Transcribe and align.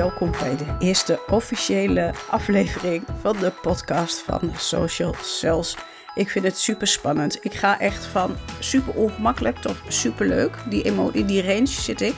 welkom 0.00 0.30
bij 0.30 0.56
de 0.56 0.76
eerste 0.78 1.20
officiële 1.30 2.14
aflevering 2.30 3.04
van 3.20 3.36
de 3.36 3.52
podcast 3.62 4.18
van 4.18 4.50
Social 4.56 5.14
Cells. 5.22 5.76
Ik 6.14 6.28
vind 6.28 6.44
het 6.44 6.58
super 6.58 6.86
spannend. 6.86 7.44
Ik 7.44 7.54
ga 7.54 7.80
echt 7.80 8.06
van 8.06 8.36
super 8.58 8.94
ongemakkelijk 8.94 9.56
tot 9.56 9.76
super 9.88 10.26
leuk. 10.26 10.56
Die 10.68 10.82
in 11.12 11.26
die 11.26 11.42
range 11.42 11.66
zit 11.66 12.00
ik. 12.00 12.14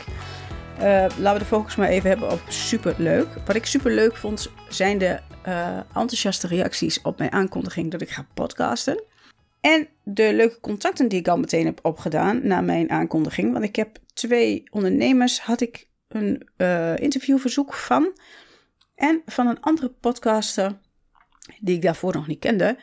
Uh, 0.78 0.84
laten 1.18 1.32
we 1.32 1.38
de 1.38 1.44
focus 1.44 1.76
maar 1.76 1.88
even 1.88 2.08
hebben 2.08 2.30
op 2.30 2.40
super 2.48 2.94
leuk. 2.98 3.26
Wat 3.46 3.56
ik 3.56 3.66
super 3.66 3.92
leuk 3.92 4.16
vond 4.16 4.50
zijn 4.68 4.98
de 4.98 5.18
uh, 5.46 5.76
enthousiaste 5.76 6.46
reacties 6.46 7.00
op 7.00 7.18
mijn 7.18 7.32
aankondiging 7.32 7.90
dat 7.90 8.00
ik 8.00 8.10
ga 8.10 8.26
podcasten. 8.34 9.02
En 9.60 9.88
de 10.02 10.34
leuke 10.34 10.60
contacten 10.60 11.08
die 11.08 11.18
ik 11.18 11.28
al 11.28 11.38
meteen 11.38 11.66
heb 11.66 11.78
opgedaan 11.82 12.46
na 12.46 12.60
mijn 12.60 12.90
aankondiging. 12.90 13.52
Want 13.52 13.64
ik 13.64 13.76
heb 13.76 13.98
twee 14.14 14.62
ondernemers, 14.70 15.40
had 15.40 15.60
ik 15.60 15.90
een 16.14 16.48
uh, 16.56 16.96
interviewverzoek 16.96 17.74
van. 17.74 18.18
En 18.94 19.22
van 19.26 19.46
een 19.46 19.60
andere 19.60 19.88
podcaster, 19.88 20.78
die 21.60 21.76
ik 21.76 21.82
daarvoor 21.82 22.14
nog 22.14 22.26
niet 22.26 22.38
kende. 22.38 22.78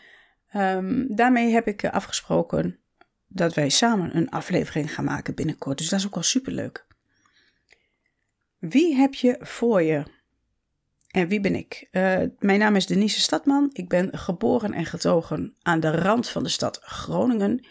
Um, 0.55 1.15
daarmee 1.15 1.51
heb 1.51 1.67
ik 1.67 1.85
afgesproken 1.85 2.79
dat 3.27 3.53
wij 3.53 3.69
samen 3.69 4.15
een 4.15 4.29
aflevering 4.29 4.93
gaan 4.93 5.05
maken 5.05 5.35
binnenkort. 5.35 5.77
Dus 5.77 5.89
dat 5.89 5.99
is 5.99 6.05
ook 6.05 6.15
al 6.15 6.23
super 6.23 6.51
leuk. 6.51 6.87
Wie 8.57 8.95
heb 8.95 9.13
je 9.13 9.37
voor 9.39 9.81
je? 9.81 10.03
En 11.09 11.27
wie 11.27 11.39
ben 11.39 11.55
ik? 11.55 11.87
Uh, 11.91 12.21
mijn 12.39 12.59
naam 12.59 12.75
is 12.75 12.85
Denise 12.85 13.21
Stadman. 13.21 13.69
Ik 13.73 13.89
ben 13.89 14.17
geboren 14.17 14.73
en 14.73 14.85
getogen 14.85 15.55
aan 15.61 15.79
de 15.79 15.91
rand 15.91 16.29
van 16.29 16.43
de 16.43 16.49
stad 16.49 16.79
Groningen. 16.81 17.65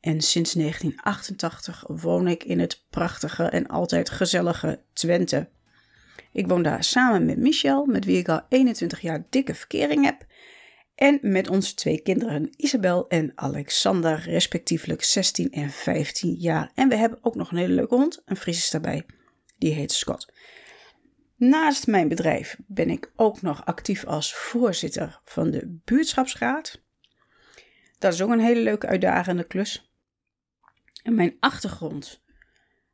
En 0.00 0.20
sinds 0.20 0.52
1988 0.52 1.84
woon 1.86 2.28
ik 2.28 2.44
in 2.44 2.60
het 2.60 2.86
prachtige 2.90 3.44
en 3.44 3.66
altijd 3.66 4.10
gezellige 4.10 4.82
Twente. 4.92 5.48
Ik 6.32 6.46
woon 6.46 6.62
daar 6.62 6.84
samen 6.84 7.26
met 7.26 7.38
Michel, 7.38 7.86
met 7.86 8.04
wie 8.04 8.18
ik 8.18 8.28
al 8.28 8.40
21 8.48 9.00
jaar 9.00 9.26
dikke 9.30 9.54
verkering 9.54 10.04
heb. 10.04 10.26
En 10.94 11.18
met 11.22 11.48
onze 11.48 11.74
twee 11.74 12.00
kinderen 12.00 12.50
Isabel 12.56 13.08
en 13.08 13.32
Alexander, 13.34 14.20
respectievelijk 14.20 15.02
16 15.02 15.50
en 15.50 15.70
15 15.70 16.34
jaar. 16.34 16.70
En 16.74 16.88
we 16.88 16.96
hebben 16.96 17.18
ook 17.22 17.34
nog 17.34 17.50
een 17.50 17.58
hele 17.58 17.74
leuke 17.74 17.94
hond, 17.94 18.22
een 18.24 18.36
Fries 18.36 18.70
daarbij. 18.70 19.06
Die 19.58 19.72
heet 19.72 19.92
Scott. 19.92 20.32
Naast 21.36 21.86
mijn 21.86 22.08
bedrijf 22.08 22.56
ben 22.66 22.90
ik 22.90 23.12
ook 23.16 23.42
nog 23.42 23.64
actief 23.64 24.04
als 24.04 24.34
voorzitter 24.34 25.20
van 25.24 25.50
de 25.50 25.78
buurtschapsraad. 25.84 26.82
Dat 27.98 28.12
is 28.12 28.22
ook 28.22 28.30
een 28.30 28.40
hele 28.40 28.60
leuke 28.60 28.86
uitdagende 28.86 29.44
klus. 29.44 29.92
En 31.02 31.14
mijn 31.14 31.36
achtergrond 31.40 32.22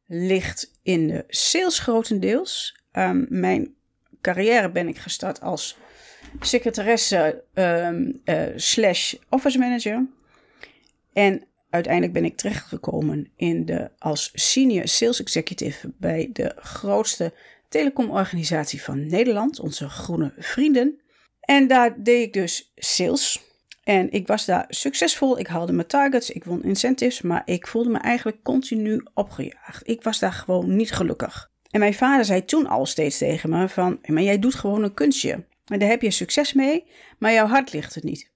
ligt 0.06 0.70
in 0.82 1.08
de 1.08 1.24
sales 1.28 1.78
grotendeels. 1.78 2.82
Um, 2.92 3.26
mijn 3.28 3.74
carrière 4.20 4.70
ben 4.70 4.88
ik 4.88 4.98
gestart 4.98 5.40
als 5.40 5.76
secretaresse 6.40 7.44
um, 7.54 8.20
uh, 8.24 8.42
slash 8.56 9.14
office 9.28 9.58
manager. 9.58 10.06
En 11.12 11.44
uiteindelijk 11.70 12.12
ben 12.12 12.24
ik 12.24 12.36
terechtgekomen 12.36 13.32
in 13.36 13.64
de, 13.64 13.90
als 13.98 14.30
senior 14.34 14.88
sales 14.88 15.20
executive 15.20 15.92
bij 15.98 16.30
de 16.32 16.52
grootste 16.56 17.32
telecomorganisatie 17.68 18.82
van 18.82 19.06
Nederland, 19.06 19.60
onze 19.60 19.88
groene 19.88 20.32
vrienden. 20.38 21.00
En 21.40 21.68
daar 21.68 22.02
deed 22.02 22.26
ik 22.26 22.32
dus 22.32 22.72
sales. 22.76 23.42
En 23.84 24.12
ik 24.12 24.26
was 24.26 24.44
daar 24.44 24.64
succesvol. 24.68 25.38
Ik 25.38 25.46
haalde 25.46 25.72
mijn 25.72 25.86
targets, 25.86 26.30
ik 26.30 26.44
won 26.44 26.62
incentives, 26.62 27.22
maar 27.22 27.42
ik 27.44 27.66
voelde 27.66 27.90
me 27.90 27.98
eigenlijk 27.98 28.42
continu 28.42 29.06
opgejaagd. 29.14 29.88
Ik 29.88 30.02
was 30.02 30.18
daar 30.18 30.32
gewoon 30.32 30.76
niet 30.76 30.92
gelukkig. 30.92 31.50
En 31.70 31.80
mijn 31.80 31.94
vader 31.94 32.24
zei 32.24 32.44
toen 32.44 32.66
al 32.66 32.86
steeds 32.86 33.18
tegen 33.18 33.50
me 33.50 33.68
van, 33.68 33.98
maar 34.06 34.22
jij 34.22 34.38
doet 34.38 34.54
gewoon 34.54 34.82
een 34.82 34.94
kunstje. 34.94 35.44
En 35.64 35.78
daar 35.78 35.88
heb 35.88 36.02
je 36.02 36.10
succes 36.10 36.52
mee, 36.52 36.84
maar 37.18 37.32
jouw 37.32 37.46
hart 37.46 37.72
ligt 37.72 37.94
er 37.94 38.04
niet. 38.04 38.32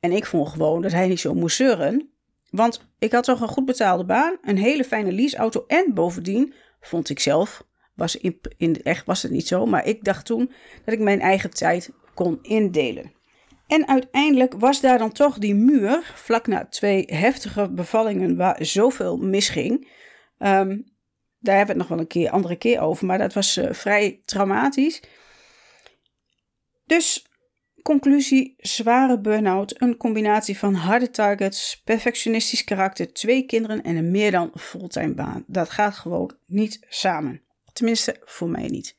En 0.00 0.12
ik 0.12 0.26
vond 0.26 0.48
gewoon 0.48 0.82
dat 0.82 0.92
hij 0.92 1.08
niet 1.08 1.20
zo 1.20 1.34
moest 1.34 1.56
zeuren. 1.56 2.10
Want 2.50 2.88
ik 2.98 3.12
had 3.12 3.24
toch 3.24 3.40
een 3.40 3.48
goed 3.48 3.64
betaalde 3.64 4.04
baan, 4.04 4.38
een 4.42 4.58
hele 4.58 4.84
fijne 4.84 5.12
leaseauto 5.12 5.64
en 5.66 5.94
bovendien 5.94 6.54
vond 6.80 7.08
ik 7.08 7.20
zelf 7.20 7.64
was 7.94 8.16
in, 8.16 8.40
in 8.56 8.82
echt 8.82 9.06
was 9.06 9.22
het 9.22 9.32
niet 9.32 9.46
zo, 9.46 9.66
maar 9.66 9.86
ik 9.86 10.04
dacht 10.04 10.26
toen 10.26 10.52
dat 10.84 10.94
ik 10.94 11.00
mijn 11.00 11.20
eigen 11.20 11.50
tijd 11.50 11.90
kon 12.14 12.38
indelen. 12.42 13.12
En 13.70 13.88
uiteindelijk 13.88 14.54
was 14.58 14.80
daar 14.80 14.98
dan 14.98 15.12
toch 15.12 15.38
die 15.38 15.54
muur, 15.54 16.12
vlak 16.14 16.46
na 16.46 16.66
twee 16.66 17.04
heftige 17.06 17.70
bevallingen 17.70 18.36
waar 18.36 18.64
zoveel 18.64 19.16
misging. 19.16 19.88
Um, 20.38 20.84
daar 21.38 21.56
hebben 21.56 21.76
we 21.76 21.80
het 21.80 21.88
nog 21.88 21.88
wel 21.88 21.98
een 21.98 22.06
keer, 22.06 22.30
andere 22.30 22.56
keer 22.56 22.80
over, 22.80 23.06
maar 23.06 23.18
dat 23.18 23.32
was 23.32 23.56
uh, 23.56 23.72
vrij 23.72 24.22
traumatisch. 24.24 25.02
Dus 26.84 27.26
conclusie, 27.82 28.54
zware 28.58 29.20
burn-out, 29.20 29.82
een 29.82 29.96
combinatie 29.96 30.58
van 30.58 30.74
harde 30.74 31.10
targets, 31.10 31.82
perfectionistisch 31.84 32.64
karakter, 32.64 33.12
twee 33.12 33.46
kinderen 33.46 33.82
en 33.82 33.96
een 33.96 34.10
meer 34.10 34.30
dan 34.30 34.50
fulltime 34.54 35.14
baan. 35.14 35.44
Dat 35.46 35.70
gaat 35.70 35.94
gewoon 35.94 36.36
niet 36.46 36.86
samen. 36.88 37.42
Tenminste, 37.72 38.16
voor 38.24 38.48
mij 38.48 38.66
niet. 38.66 38.98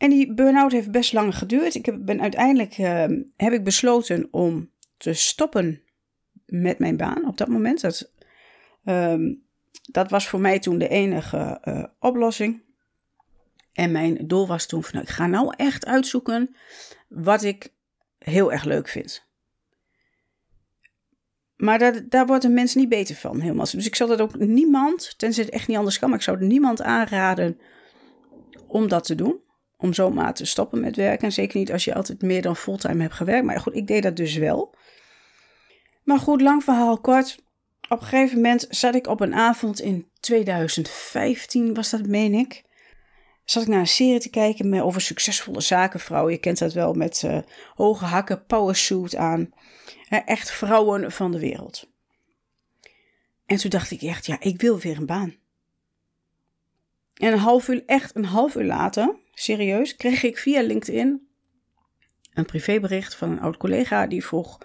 En 0.00 0.10
die 0.10 0.34
burn-out 0.34 0.72
heeft 0.72 0.90
best 0.90 1.12
lang 1.12 1.36
geduurd. 1.36 1.74
Ik 1.74 1.86
heb, 1.86 1.96
ben 1.98 2.20
uiteindelijk 2.20 2.78
uh, 2.78 3.04
heb 3.36 3.52
ik 3.52 3.64
besloten 3.64 4.28
om 4.30 4.70
te 4.96 5.12
stoppen 5.12 5.82
met 6.46 6.78
mijn 6.78 6.96
baan 6.96 7.26
op 7.26 7.36
dat 7.36 7.48
moment. 7.48 7.80
Dat, 7.80 8.12
uh, 8.84 9.34
dat 9.90 10.10
was 10.10 10.28
voor 10.28 10.40
mij 10.40 10.58
toen 10.58 10.78
de 10.78 10.88
enige 10.88 11.60
uh, 11.64 11.84
oplossing. 11.98 12.62
En 13.72 13.92
mijn 13.92 14.26
doel 14.26 14.46
was 14.46 14.66
toen 14.66 14.82
van, 14.82 14.90
nou, 14.92 15.04
ik 15.04 15.12
ga 15.12 15.26
nou 15.26 15.54
echt 15.56 15.86
uitzoeken 15.86 16.56
wat 17.08 17.42
ik 17.42 17.72
heel 18.18 18.52
erg 18.52 18.64
leuk 18.64 18.88
vind. 18.88 19.26
Maar 21.56 21.78
dat, 21.78 22.02
daar 22.10 22.26
wordt 22.26 22.44
een 22.44 22.54
mens 22.54 22.74
niet 22.74 22.88
beter 22.88 23.14
van, 23.14 23.40
helemaal. 23.40 23.66
Dus 23.72 23.86
ik 23.86 23.96
zal 23.96 24.06
dat 24.06 24.20
ook 24.20 24.38
niemand, 24.38 25.14
tenzij 25.18 25.44
het 25.44 25.52
echt 25.52 25.68
niet 25.68 25.76
anders 25.76 25.98
kan, 25.98 26.08
maar 26.08 26.18
ik 26.18 26.24
zou 26.24 26.44
niemand 26.44 26.82
aanraden 26.82 27.60
om 28.66 28.88
dat 28.88 29.04
te 29.04 29.14
doen. 29.14 29.48
Om 29.80 29.92
zomaar 29.92 30.34
te 30.34 30.44
stoppen 30.44 30.80
met 30.80 30.96
werken. 30.96 31.26
En 31.26 31.32
zeker 31.32 31.58
niet 31.58 31.72
als 31.72 31.84
je 31.84 31.94
altijd 31.94 32.22
meer 32.22 32.42
dan 32.42 32.56
fulltime 32.56 33.02
hebt 33.02 33.14
gewerkt. 33.14 33.44
Maar 33.44 33.60
goed, 33.60 33.76
ik 33.76 33.86
deed 33.86 34.02
dat 34.02 34.16
dus 34.16 34.36
wel. 34.36 34.74
Maar 36.04 36.18
goed, 36.18 36.40
lang 36.40 36.64
verhaal 36.64 36.98
kort. 36.98 37.38
Op 37.88 38.00
een 38.00 38.06
gegeven 38.06 38.36
moment 38.36 38.66
zat 38.68 38.94
ik 38.94 39.06
op 39.06 39.20
een 39.20 39.34
avond 39.34 39.80
in 39.80 40.10
2015, 40.20 41.74
was 41.74 41.90
dat, 41.90 42.06
meen 42.06 42.34
ik. 42.34 42.62
Zat 43.44 43.62
ik 43.62 43.68
naar 43.68 43.80
een 43.80 43.86
serie 43.86 44.20
te 44.20 44.30
kijken 44.30 44.82
over 44.82 45.00
succesvolle 45.00 45.60
zakenvrouwen. 45.60 46.32
Je 46.32 46.38
kent 46.38 46.58
dat 46.58 46.72
wel 46.72 46.92
met 46.94 47.22
uh, 47.22 47.38
hoge 47.74 48.04
hakken, 48.04 48.44
powersuit 48.46 49.16
aan. 49.16 49.50
echt 50.08 50.50
vrouwen 50.50 51.12
van 51.12 51.32
de 51.32 51.38
wereld. 51.38 51.88
En 53.46 53.56
toen 53.56 53.70
dacht 53.70 53.90
ik 53.90 54.02
echt, 54.02 54.26
ja, 54.26 54.36
ik 54.40 54.60
wil 54.60 54.78
weer 54.78 54.96
een 54.96 55.06
baan. 55.06 55.34
En 57.14 57.32
een 57.32 57.38
half 57.38 57.68
uur, 57.68 57.82
echt 57.86 58.16
een 58.16 58.24
half 58.24 58.54
uur 58.54 58.64
later, 58.64 59.16
serieus, 59.40 59.96
kreeg 59.96 60.22
ik 60.22 60.38
via 60.38 60.62
LinkedIn 60.62 61.28
een 62.32 62.44
privébericht 62.44 63.14
van 63.14 63.30
een 63.30 63.40
oud 63.40 63.56
collega 63.56 64.06
die 64.06 64.24
vroeg 64.24 64.58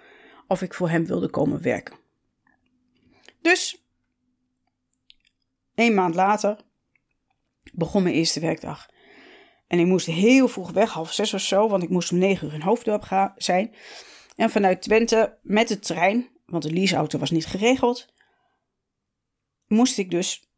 of 0.47 0.61
ik 0.61 0.73
voor 0.73 0.89
hem 0.89 1.05
wilde 1.05 1.29
komen 1.29 1.61
werken. 1.61 1.97
Dus, 3.41 3.85
een 5.75 5.93
maand 5.93 6.15
later 6.15 6.57
begon 7.73 8.03
mijn 8.03 8.15
eerste 8.15 8.39
werkdag. 8.39 8.89
En 9.67 9.79
ik 9.79 9.85
moest 9.85 10.05
heel 10.05 10.47
vroeg 10.47 10.71
weg, 10.71 10.91
half 10.91 11.13
zes 11.13 11.33
of 11.33 11.41
zo, 11.41 11.67
want 11.67 11.83
ik 11.83 11.89
moest 11.89 12.11
om 12.11 12.17
negen 12.17 12.47
uur 12.47 12.53
in 12.53 12.61
Hoofddorp 12.61 13.01
gaan, 13.01 13.33
zijn. 13.35 13.75
En 14.35 14.49
vanuit 14.49 14.81
Twente 14.81 15.37
met 15.41 15.67
de 15.67 15.79
trein, 15.79 16.29
want 16.45 16.63
de 16.63 16.71
leaseauto 16.71 17.19
was 17.19 17.31
niet 17.31 17.45
geregeld, 17.45 18.13
moest 19.67 19.97
ik 19.97 20.11
dus 20.11 20.49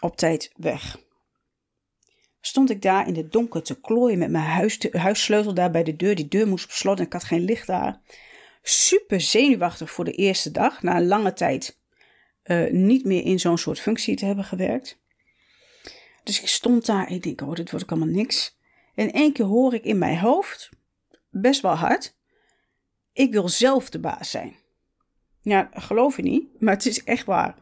op 0.00 0.16
tijd 0.16 0.52
weg 0.56 1.06
stond 2.40 2.70
ik 2.70 2.82
daar 2.82 3.08
in 3.08 3.16
het 3.16 3.32
donker 3.32 3.62
te 3.62 3.80
klooien 3.80 4.18
met 4.18 4.30
mijn 4.30 4.44
huis, 4.44 4.78
huissleutel 4.92 5.54
daar 5.54 5.70
bij 5.70 5.82
de 5.82 5.96
deur. 5.96 6.14
Die 6.14 6.28
deur 6.28 6.48
moest 6.48 6.64
op 6.64 6.70
slot 6.70 6.98
en 6.98 7.04
ik 7.04 7.12
had 7.12 7.24
geen 7.24 7.44
licht 7.44 7.66
daar. 7.66 8.00
Super 8.62 9.20
zenuwachtig 9.20 9.90
voor 9.90 10.04
de 10.04 10.12
eerste 10.12 10.50
dag, 10.50 10.82
na 10.82 10.96
een 10.96 11.06
lange 11.06 11.32
tijd 11.32 11.78
uh, 12.44 12.70
niet 12.70 13.04
meer 13.04 13.24
in 13.24 13.40
zo'n 13.40 13.58
soort 13.58 13.80
functie 13.80 14.16
te 14.16 14.24
hebben 14.24 14.44
gewerkt. 14.44 14.98
Dus 16.22 16.40
ik 16.40 16.48
stond 16.48 16.86
daar 16.86 17.06
en 17.06 17.14
ik 17.14 17.22
denk, 17.22 17.40
oh, 17.40 17.54
dit 17.54 17.70
wordt 17.70 17.84
ook 17.84 17.90
allemaal 17.90 18.14
niks. 18.14 18.56
En 18.94 19.12
één 19.12 19.32
keer 19.32 19.44
hoor 19.44 19.74
ik 19.74 19.84
in 19.84 19.98
mijn 19.98 20.18
hoofd, 20.18 20.70
best 21.30 21.60
wel 21.60 21.74
hard, 21.74 22.16
ik 23.12 23.32
wil 23.32 23.48
zelf 23.48 23.90
de 23.90 23.98
baas 23.98 24.30
zijn. 24.30 24.56
Ja, 25.42 25.70
geloof 25.72 26.16
je 26.16 26.22
niet, 26.22 26.60
maar 26.60 26.74
het 26.74 26.86
is 26.86 27.04
echt 27.04 27.26
waar. 27.26 27.56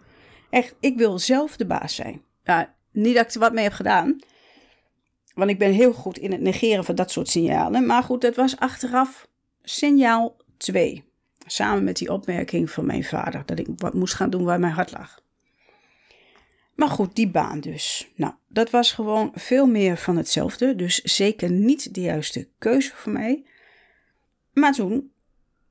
Echt, 0.50 0.74
ik 0.80 0.96
wil 0.96 1.18
zelf 1.18 1.56
de 1.56 1.66
baas 1.66 1.94
zijn. 1.94 2.22
Ja, 2.44 2.74
niet 2.92 3.14
dat 3.14 3.26
ik 3.26 3.34
er 3.34 3.40
wat 3.40 3.52
mee 3.52 3.64
heb 3.64 3.72
gedaan, 3.72 4.20
want 5.36 5.50
ik 5.50 5.58
ben 5.58 5.72
heel 5.72 5.92
goed 5.92 6.18
in 6.18 6.32
het 6.32 6.40
negeren 6.40 6.84
van 6.84 6.94
dat 6.94 7.10
soort 7.10 7.28
signalen. 7.28 7.86
Maar 7.86 8.02
goed, 8.02 8.20
dat 8.20 8.36
was 8.36 8.56
achteraf 8.58 9.28
signaal 9.62 10.36
2. 10.56 11.04
Samen 11.46 11.84
met 11.84 11.96
die 11.96 12.12
opmerking 12.12 12.70
van 12.70 12.86
mijn 12.86 13.04
vader 13.04 13.42
dat 13.46 13.58
ik 13.58 13.66
wat 13.76 13.94
moest 13.94 14.14
gaan 14.14 14.30
doen 14.30 14.44
waar 14.44 14.60
mijn 14.60 14.72
hart 14.72 14.92
lag. 14.92 15.20
Maar 16.74 16.88
goed, 16.88 17.14
die 17.14 17.28
baan 17.28 17.60
dus. 17.60 18.12
Nou, 18.14 18.34
dat 18.48 18.70
was 18.70 18.92
gewoon 18.92 19.32
veel 19.34 19.66
meer 19.66 19.96
van 19.96 20.16
hetzelfde. 20.16 20.74
Dus 20.74 21.02
zeker 21.02 21.50
niet 21.50 21.94
de 21.94 22.00
juiste 22.00 22.48
keuze 22.58 22.92
voor 22.94 23.12
mij. 23.12 23.44
Maar 24.52 24.72
toen, 24.72 25.12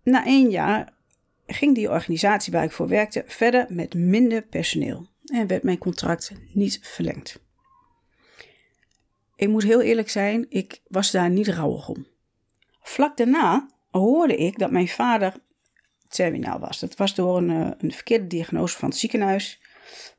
na 0.04 0.26
één 0.26 0.50
jaar, 0.50 0.94
ging 1.48 1.76
die 1.76 1.90
organisatie 1.90 2.54
waar 2.54 2.64
ik 2.64 2.72
voor 2.72 2.88
werkte 2.88 3.24
verder 3.28 3.66
met 3.70 3.94
minder 3.94 4.42
personeel. 4.42 5.08
En 5.26 5.48
werd 5.48 5.64
mijn 5.64 5.78
contract 5.78 6.32
niet 6.54 6.80
verlengd. 6.82 7.45
Ik 9.36 9.48
moet 9.48 9.64
heel 9.64 9.82
eerlijk 9.82 10.10
zijn, 10.10 10.46
ik 10.50 10.82
was 10.88 11.12
daar 11.12 11.30
niet 11.30 11.48
rouwig 11.48 11.90
om. 11.90 12.08
Vlak 12.82 13.18
daarna 13.18 13.70
hoorde 13.92 14.36
ik 14.36 14.60
dat 14.60 14.72
mijn 14.72 14.88
vader 14.88 15.34
terminaal 16.08 16.60
was. 16.60 16.80
Dat 16.80 16.96
was 16.96 17.16
door 17.16 17.38
een, 17.38 17.50
eh, 17.50 17.72
een 17.78 17.92
verkeerde 17.92 18.28
diagnose 18.28 18.78
van 18.78 18.90
het 18.90 18.98
ziekenhuis. 18.98 19.60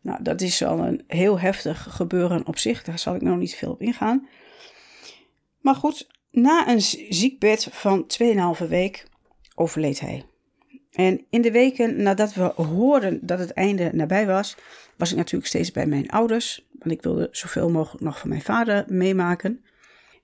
Nou, 0.00 0.22
dat 0.22 0.40
is 0.40 0.64
al 0.64 0.78
een 0.78 1.04
heel 1.06 1.40
heftig 1.40 1.86
gebeuren 1.90 2.46
op 2.46 2.58
zich. 2.58 2.84
Daar 2.84 2.98
zal 2.98 3.14
ik 3.14 3.22
nou 3.22 3.36
niet 3.36 3.54
veel 3.54 3.70
op 3.70 3.80
ingaan. 3.82 4.28
Maar 5.60 5.74
goed, 5.74 6.06
na 6.30 6.68
een 6.68 6.80
ziekbed 7.10 7.68
van 7.70 8.06
2,5 8.06 8.68
week 8.68 9.06
overleed 9.54 10.00
hij. 10.00 10.24
En 10.96 11.26
in 11.30 11.42
de 11.42 11.50
weken 11.50 12.02
nadat 12.02 12.34
we 12.34 12.42
hoorden 12.42 13.26
dat 13.26 13.38
het 13.38 13.52
einde 13.52 13.90
nabij 13.92 14.26
was, 14.26 14.56
was 14.96 15.10
ik 15.10 15.16
natuurlijk 15.16 15.46
steeds 15.46 15.72
bij 15.72 15.86
mijn 15.86 16.10
ouders. 16.10 16.66
Want 16.78 16.90
ik 16.90 17.02
wilde 17.02 17.28
zoveel 17.30 17.70
mogelijk 17.70 18.04
nog 18.04 18.18
van 18.18 18.28
mijn 18.28 18.42
vader 18.42 18.84
meemaken. 18.88 19.64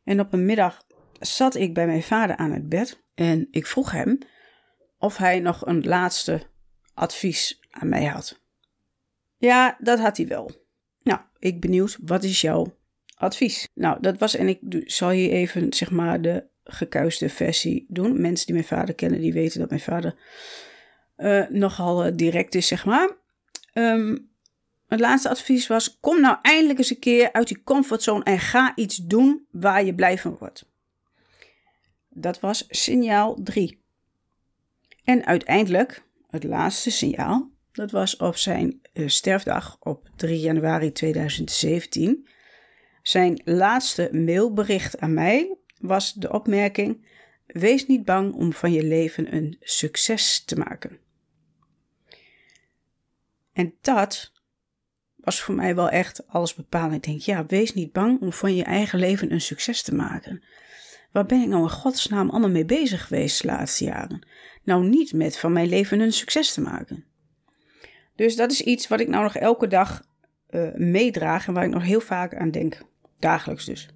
En 0.04 0.20
op 0.20 0.32
een 0.32 0.46
middag 0.46 0.86
zat 1.20 1.54
ik 1.54 1.74
bij 1.74 1.86
mijn 1.86 2.02
vader 2.02 2.36
aan 2.36 2.52
het 2.52 2.68
bed 2.68 3.02
en 3.14 3.48
ik 3.50 3.66
vroeg 3.66 3.90
hem 3.90 4.18
of 4.98 5.16
hij 5.16 5.40
nog 5.40 5.66
een 5.66 5.84
laatste 5.84 6.42
advies 6.94 7.60
aan 7.70 7.88
mij 7.88 8.04
had. 8.04 8.40
Ja, 9.36 9.76
dat 9.80 9.98
had 9.98 10.16
hij 10.16 10.26
wel. 10.26 10.50
Nou, 11.02 11.20
ik 11.38 11.60
benieuwd, 11.60 11.98
wat 12.02 12.24
is 12.24 12.40
jouw 12.40 12.76
advies? 13.14 13.68
Nou, 13.74 14.00
dat 14.00 14.18
was, 14.18 14.36
en 14.36 14.48
ik 14.48 14.82
zal 14.84 15.10
hier 15.10 15.30
even, 15.30 15.72
zeg 15.72 15.90
maar, 15.90 16.20
de 16.20 16.50
gekuiste 16.64 17.28
versie 17.28 17.86
doen. 17.88 18.20
Mensen 18.20 18.46
die 18.46 18.54
mijn 18.54 18.66
vader 18.66 18.94
kennen, 18.94 19.20
die 19.20 19.32
weten 19.32 19.60
dat 19.60 19.68
mijn 19.68 19.80
vader 19.80 20.14
uh, 21.16 21.48
nogal 21.48 22.06
uh, 22.06 22.12
direct 22.14 22.54
is, 22.54 22.66
zeg 22.66 22.84
maar. 22.84 23.10
Um, 23.74 24.30
het 24.88 25.00
laatste 25.00 25.28
advies 25.28 25.66
was: 25.66 25.98
kom 26.00 26.20
nou 26.20 26.36
eindelijk 26.42 26.78
eens 26.78 26.90
een 26.90 26.98
keer 26.98 27.32
uit 27.32 27.48
die 27.48 27.62
comfortzone 27.62 28.24
en 28.24 28.38
ga 28.38 28.72
iets 28.74 28.96
doen 28.96 29.46
waar 29.50 29.84
je 29.84 29.94
blij 29.94 30.18
van 30.18 30.36
wordt. 30.38 30.70
Dat 32.08 32.40
was 32.40 32.64
signaal 32.68 33.38
3. 33.42 33.80
En 35.04 35.26
uiteindelijk, 35.26 36.04
het 36.30 36.44
laatste 36.44 36.90
signaal, 36.90 37.50
dat 37.72 37.90
was 37.90 38.16
op 38.16 38.36
zijn 38.36 38.80
uh, 38.92 39.08
sterfdag 39.08 39.76
op 39.80 40.08
3 40.16 40.40
januari 40.40 40.92
2017. 40.92 42.28
Zijn 43.02 43.40
laatste 43.44 44.08
mailbericht 44.12 44.98
aan 44.98 45.14
mij 45.14 45.56
was 45.82 46.12
de 46.12 46.32
opmerking: 46.32 47.06
Wees 47.46 47.86
niet 47.86 48.04
bang 48.04 48.34
om 48.34 48.52
van 48.52 48.72
je 48.72 48.84
leven 48.84 49.34
een 49.34 49.56
succes 49.60 50.44
te 50.44 50.58
maken. 50.58 50.98
En 53.52 53.74
dat 53.80 54.32
was 55.16 55.40
voor 55.40 55.54
mij 55.54 55.74
wel 55.74 55.88
echt 55.88 56.26
alles 56.28 56.54
bepalend. 56.54 56.94
Ik 56.94 57.02
denk, 57.04 57.20
ja, 57.20 57.46
wees 57.46 57.74
niet 57.74 57.92
bang 57.92 58.20
om 58.20 58.32
van 58.32 58.54
je 58.54 58.64
eigen 58.64 58.98
leven 58.98 59.32
een 59.32 59.40
succes 59.40 59.82
te 59.82 59.94
maken. 59.94 60.42
Waar 61.12 61.26
ben 61.26 61.40
ik 61.42 61.48
nou 61.48 61.62
in 61.62 61.70
godsnaam 61.70 62.30
allemaal 62.30 62.50
mee 62.50 62.64
bezig 62.64 63.06
geweest 63.06 63.42
de 63.42 63.46
laatste 63.48 63.84
jaren? 63.84 64.26
Nou, 64.62 64.84
niet 64.84 65.12
met 65.12 65.38
van 65.38 65.52
mijn 65.52 65.68
leven 65.68 66.00
een 66.00 66.12
succes 66.12 66.52
te 66.52 66.60
maken. 66.60 67.04
Dus 68.16 68.36
dat 68.36 68.50
is 68.50 68.60
iets 68.60 68.88
wat 68.88 69.00
ik 69.00 69.08
nou 69.08 69.22
nog 69.22 69.36
elke 69.36 69.66
dag 69.66 70.02
uh, 70.50 70.74
meedraag 70.74 71.46
en 71.46 71.54
waar 71.54 71.64
ik 71.64 71.70
nog 71.70 71.82
heel 71.82 72.00
vaak 72.00 72.34
aan 72.34 72.50
denk. 72.50 72.80
Dagelijks 73.18 73.64
dus. 73.64 73.88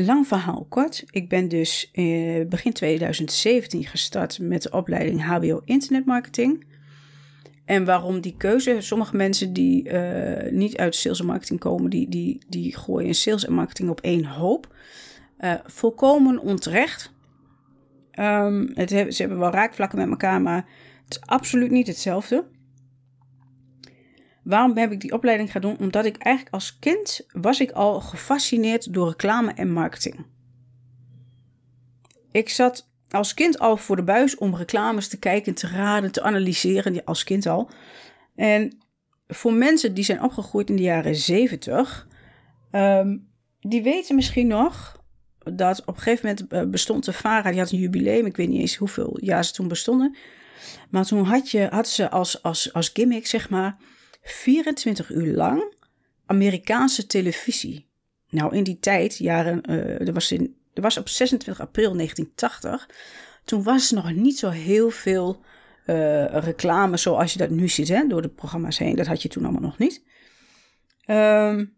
Lang 0.00 0.26
verhaal 0.26 0.66
kort. 0.68 1.04
Ik 1.10 1.28
ben 1.28 1.48
dus 1.48 1.90
uh, 1.92 2.46
begin 2.46 2.72
2017 2.72 3.84
gestart 3.84 4.38
met 4.38 4.62
de 4.62 4.70
opleiding 4.70 5.24
HBO 5.24 5.62
Internet 5.64 6.06
Marketing. 6.06 6.64
En 7.64 7.84
waarom 7.84 8.20
die 8.20 8.34
keuze? 8.36 8.80
Sommige 8.80 9.16
mensen 9.16 9.52
die 9.52 9.88
uh, 9.88 10.50
niet 10.50 10.76
uit 10.76 10.94
sales 10.94 11.20
en 11.20 11.26
marketing 11.26 11.60
komen, 11.60 11.90
die, 11.90 12.08
die, 12.08 12.38
die 12.48 12.76
gooien 12.76 13.14
sales 13.14 13.46
en 13.46 13.52
marketing 13.52 13.90
op 13.90 14.00
één 14.00 14.24
hoop. 14.24 14.74
Uh, 15.40 15.54
volkomen 15.64 16.38
onterecht. 16.38 17.12
Um, 18.20 18.70
het, 18.74 18.90
ze 18.90 19.14
hebben 19.16 19.38
wel 19.38 19.50
raakvlakken 19.50 19.98
met 19.98 20.08
elkaar, 20.08 20.42
maar 20.42 20.68
het 21.04 21.14
is 21.14 21.20
absoluut 21.20 21.70
niet 21.70 21.86
hetzelfde. 21.86 22.44
Waarom 24.48 24.76
heb 24.76 24.92
ik 24.92 25.00
die 25.00 25.12
opleiding 25.12 25.52
gaan 25.52 25.60
doen? 25.60 25.78
Omdat 25.78 26.04
ik 26.04 26.16
eigenlijk 26.16 26.54
als 26.54 26.78
kind 26.78 27.26
was 27.32 27.60
ik 27.60 27.70
al 27.70 28.00
gefascineerd 28.00 28.92
door 28.92 29.08
reclame 29.08 29.52
en 29.52 29.72
marketing. 29.72 30.26
Ik 32.30 32.48
zat 32.48 32.90
als 33.10 33.34
kind 33.34 33.58
al 33.58 33.76
voor 33.76 33.96
de 33.96 34.02
buis 34.02 34.36
om 34.36 34.56
reclames 34.56 35.08
te 35.08 35.18
kijken, 35.18 35.54
te 35.54 35.68
raden, 35.68 36.12
te 36.12 36.22
analyseren, 36.22 37.04
als 37.04 37.24
kind 37.24 37.46
al. 37.46 37.70
En 38.34 38.78
voor 39.26 39.52
mensen 39.52 39.94
die 39.94 40.04
zijn 40.04 40.22
opgegroeid 40.22 40.70
in 40.70 40.76
de 40.76 40.82
jaren 40.82 41.16
70, 41.16 42.08
um, 42.72 43.28
die 43.60 43.82
weten 43.82 44.14
misschien 44.14 44.46
nog 44.46 45.02
dat 45.38 45.80
op 45.80 45.96
een 45.96 46.02
gegeven 46.02 46.26
moment 46.26 46.52
eh, 46.52 46.70
bestond 46.70 47.04
de 47.04 47.12
VARA, 47.12 47.50
die 47.50 47.60
had 47.60 47.70
een 47.70 47.78
jubileum, 47.78 48.26
ik 48.26 48.36
weet 48.36 48.48
niet 48.48 48.60
eens 48.60 48.76
hoeveel 48.76 49.18
jaar 49.20 49.44
ze 49.44 49.52
toen 49.52 49.68
bestonden. 49.68 50.16
Maar 50.90 51.04
toen 51.04 51.24
had, 51.24 51.50
je, 51.50 51.66
had 51.70 51.88
ze 51.88 52.10
als, 52.10 52.42
als, 52.42 52.72
als 52.72 52.90
gimmick, 52.92 53.26
zeg 53.26 53.50
maar, 53.50 53.76
24 54.30 55.10
uur 55.10 55.34
lang 55.34 55.74
Amerikaanse 56.26 57.06
televisie. 57.06 57.86
Nou, 58.30 58.56
in 58.56 58.62
die 58.62 58.78
tijd, 58.80 59.16
jaren, 59.16 59.70
uh, 59.70 60.08
er 60.08 60.12
was 60.12 60.32
in 60.32 60.56
er 60.78 60.84
was 60.84 60.96
op 60.96 61.08
26 61.08 61.60
april 61.60 61.92
1980. 61.94 62.88
Toen 63.44 63.62
was 63.62 63.90
er 63.90 63.96
nog 63.96 64.12
niet 64.12 64.38
zo 64.38 64.48
heel 64.48 64.90
veel 64.90 65.40
uh, 65.86 66.24
reclame 66.26 66.96
zoals 66.96 67.32
je 67.32 67.38
dat 67.38 67.50
nu 67.50 67.68
ziet, 67.68 67.88
hè, 67.88 68.06
door 68.06 68.22
de 68.22 68.28
programma's 68.28 68.78
heen. 68.78 68.96
Dat 68.96 69.06
had 69.06 69.22
je 69.22 69.28
toen 69.28 69.44
allemaal 69.44 69.62
nog 69.62 69.78
niet. 69.78 70.02
Um, 71.06 71.76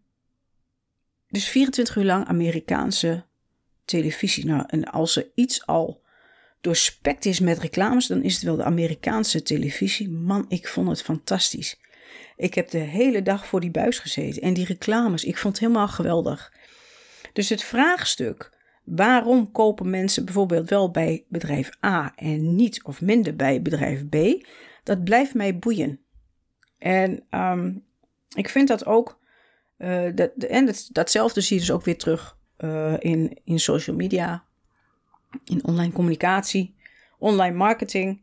dus 1.29 1.49
24 1.49 1.97
uur 1.97 2.05
lang 2.05 2.27
Amerikaanse 2.27 3.25
televisie. 3.85 4.47
Nou, 4.47 4.65
en 4.67 4.85
als 4.85 5.17
er 5.17 5.31
iets 5.35 5.67
al 5.67 6.03
doorspekt 6.61 7.25
is 7.25 7.41
met 7.41 7.59
reclames, 7.59 8.07
dan 8.07 8.23
is 8.23 8.35
het 8.35 8.43
wel 8.43 8.57
de 8.57 8.65
Amerikaanse 8.65 9.43
televisie. 9.43 10.11
Man, 10.11 10.45
ik 10.49 10.69
vond 10.69 10.89
het 10.89 11.03
fantastisch. 11.03 11.77
Ik 12.37 12.55
heb 12.55 12.71
de 12.71 12.79
hele 12.79 13.23
dag 13.23 13.47
voor 13.47 13.61
die 13.61 13.71
buis 13.71 13.99
gezeten 13.99 14.43
en 14.43 14.55
die 14.55 14.67
reclames, 14.67 15.25
ik 15.25 15.37
vond 15.39 15.55
het 15.55 15.63
helemaal 15.63 15.89
geweldig. 15.89 16.53
Dus 17.33 17.49
het 17.49 17.63
vraagstuk 17.63 18.59
Waarom 18.97 19.53
kopen 19.53 19.91
mensen 19.91 20.25
bijvoorbeeld 20.25 20.71
wel 20.71 20.91
bij 20.91 21.25
bedrijf 21.29 21.71
A 21.85 22.13
en 22.17 22.57
niet 22.57 22.83
of 22.83 23.01
minder 23.01 23.37
bij 23.37 23.63
bedrijf 23.63 24.09
B? 24.09 24.47
Dat 24.83 25.05
blijft 25.05 25.35
mij 25.35 25.59
boeien. 25.59 26.01
En 26.79 27.27
um, 27.31 27.85
ik 28.35 28.49
vind 28.49 28.69
dat 28.69 28.87
ook. 28.87 29.21
Uh, 29.79 30.15
dat, 30.15 30.31
en 30.33 30.67
dat, 30.67 30.89
datzelfde 30.93 31.41
zie 31.41 31.55
je 31.55 31.61
dus 31.61 31.73
ook 31.73 31.85
weer 31.85 31.99
terug 31.99 32.39
uh, 32.59 32.95
in, 32.99 33.39
in 33.45 33.61
social 33.61 33.97
media, 33.97 34.45
in 35.45 35.65
online 35.65 35.93
communicatie, 35.93 36.75
online 37.19 37.57
marketing. 37.57 38.23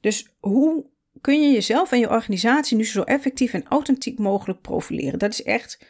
Dus 0.00 0.28
hoe 0.40 0.86
kun 1.26 1.42
je 1.42 1.52
jezelf 1.52 1.92
en 1.92 1.98
je 1.98 2.10
organisatie 2.10 2.76
nu 2.76 2.84
zo 2.84 3.02
effectief 3.02 3.52
en 3.52 3.66
authentiek 3.68 4.18
mogelijk 4.18 4.60
profileren? 4.60 5.18
Dat 5.18 5.30
is 5.30 5.42
echt. 5.42 5.86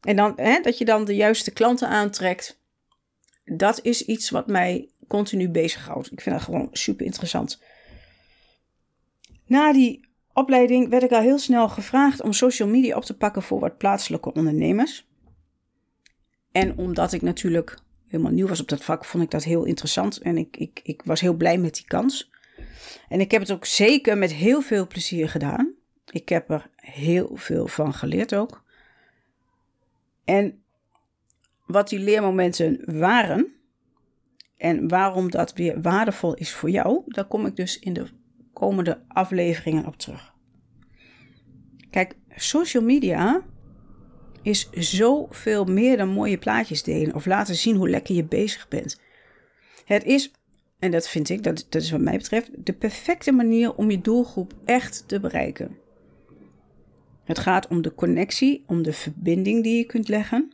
En 0.00 0.16
dan, 0.16 0.32
hè, 0.36 0.60
dat 0.60 0.78
je 0.78 0.84
dan 0.84 1.04
de 1.04 1.14
juiste 1.14 1.50
klanten 1.50 1.88
aantrekt 1.88 2.60
dat 3.44 3.80
is 3.82 4.04
iets 4.04 4.30
wat 4.30 4.46
mij 4.46 4.90
continu 5.08 5.48
bezighoudt. 5.48 6.12
Ik 6.12 6.20
vind 6.20 6.34
dat 6.34 6.44
gewoon 6.44 6.68
super 6.72 7.06
interessant. 7.06 7.62
Na 9.46 9.72
die 9.72 10.08
opleiding 10.32 10.88
werd 10.88 11.02
ik 11.02 11.12
al 11.12 11.20
heel 11.20 11.38
snel 11.38 11.68
gevraagd 11.68 12.22
om 12.22 12.32
social 12.32 12.68
media 12.68 12.96
op 12.96 13.04
te 13.04 13.16
pakken 13.16 13.42
voor 13.42 13.60
wat 13.60 13.78
plaatselijke 13.78 14.32
ondernemers. 14.32 15.06
En 16.52 16.78
omdat 16.78 17.12
ik 17.12 17.22
natuurlijk 17.22 17.78
helemaal 18.08 18.32
nieuw 18.32 18.48
was 18.48 18.60
op 18.60 18.68
dat 18.68 18.84
vak, 18.84 19.04
vond 19.04 19.24
ik 19.24 19.30
dat 19.30 19.44
heel 19.44 19.64
interessant. 19.64 20.18
En 20.18 20.36
ik, 20.36 20.56
ik, 20.56 20.80
ik 20.82 21.02
was 21.04 21.20
heel 21.20 21.34
blij 21.34 21.58
met 21.58 21.74
die 21.74 21.86
kans. 21.86 22.31
En 23.08 23.20
ik 23.20 23.30
heb 23.30 23.40
het 23.40 23.52
ook 23.52 23.64
zeker 23.66 24.18
met 24.18 24.32
heel 24.32 24.60
veel 24.60 24.86
plezier 24.86 25.28
gedaan. 25.28 25.74
Ik 26.10 26.28
heb 26.28 26.50
er 26.50 26.70
heel 26.76 27.30
veel 27.34 27.66
van 27.66 27.94
geleerd 27.94 28.34
ook. 28.34 28.62
En 30.24 30.62
wat 31.66 31.88
die 31.88 31.98
leermomenten 31.98 32.98
waren 32.98 33.52
en 34.56 34.88
waarom 34.88 35.30
dat 35.30 35.52
weer 35.52 35.80
waardevol 35.80 36.34
is 36.34 36.52
voor 36.52 36.70
jou, 36.70 37.02
daar 37.06 37.24
kom 37.24 37.46
ik 37.46 37.56
dus 37.56 37.78
in 37.78 37.92
de 37.92 38.06
komende 38.52 39.04
afleveringen 39.08 39.86
op 39.86 39.96
terug. 39.96 40.34
Kijk, 41.90 42.16
social 42.36 42.82
media 42.82 43.42
is 44.42 44.70
zoveel 44.70 45.64
meer 45.64 45.96
dan 45.96 46.08
mooie 46.08 46.38
plaatjes 46.38 46.82
delen 46.82 47.14
of 47.14 47.26
laten 47.26 47.54
zien 47.54 47.76
hoe 47.76 47.90
lekker 47.90 48.14
je 48.14 48.24
bezig 48.24 48.68
bent. 48.68 49.00
Het 49.84 50.04
is, 50.04 50.32
en 50.82 50.90
dat 50.90 51.08
vind 51.08 51.28
ik, 51.28 51.42
dat, 51.42 51.66
dat 51.68 51.82
is 51.82 51.90
wat 51.90 52.00
mij 52.00 52.16
betreft, 52.16 52.50
de 52.66 52.72
perfecte 52.72 53.32
manier 53.32 53.74
om 53.74 53.90
je 53.90 54.00
doelgroep 54.00 54.54
echt 54.64 55.04
te 55.06 55.20
bereiken. 55.20 55.78
Het 57.24 57.38
gaat 57.38 57.68
om 57.68 57.82
de 57.82 57.94
connectie, 57.94 58.64
om 58.66 58.82
de 58.82 58.92
verbinding 58.92 59.62
die 59.62 59.76
je 59.76 59.84
kunt 59.84 60.08
leggen. 60.08 60.52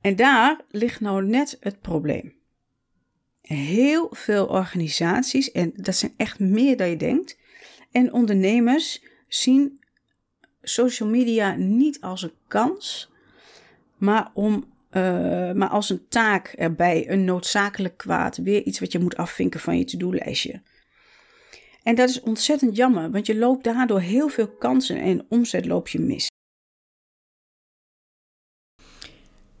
En 0.00 0.16
daar 0.16 0.60
ligt 0.70 1.00
nou 1.00 1.24
net 1.24 1.56
het 1.60 1.80
probleem. 1.80 2.34
Heel 3.40 4.08
veel 4.10 4.46
organisaties, 4.46 5.52
en 5.52 5.72
dat 5.76 5.96
zijn 5.96 6.14
echt 6.16 6.38
meer 6.38 6.76
dan 6.76 6.88
je 6.88 6.96
denkt, 6.96 7.38
en 7.90 8.12
ondernemers 8.12 9.02
zien 9.28 9.80
social 10.62 11.08
media 11.08 11.54
niet 11.54 12.00
als 12.00 12.22
een 12.22 12.34
kans, 12.48 13.10
maar, 13.96 14.30
om, 14.34 14.71
uh, 14.92 15.52
maar 15.52 15.68
als 15.68 15.90
een 15.90 16.08
taak 16.08 16.46
erbij, 16.46 17.10
een 17.10 17.24
noodzakelijk 17.24 17.96
kwaad, 17.96 18.36
weer 18.36 18.62
iets 18.62 18.80
wat 18.80 18.92
je 18.92 18.98
moet 18.98 19.16
afvinken 19.16 19.60
van 19.60 19.78
je 19.78 19.84
to-do-lijstje. 19.84 20.62
En 21.82 21.94
dat 21.94 22.08
is 22.08 22.20
ontzettend 22.20 22.76
jammer, 22.76 23.10
want 23.10 23.26
je 23.26 23.36
loopt 23.36 23.64
daardoor 23.64 24.00
heel 24.00 24.28
veel 24.28 24.48
kansen 24.48 25.00
en 25.00 25.26
omzet 25.28 25.66
loop 25.66 25.88
je 25.88 25.98
mis. 25.98 26.30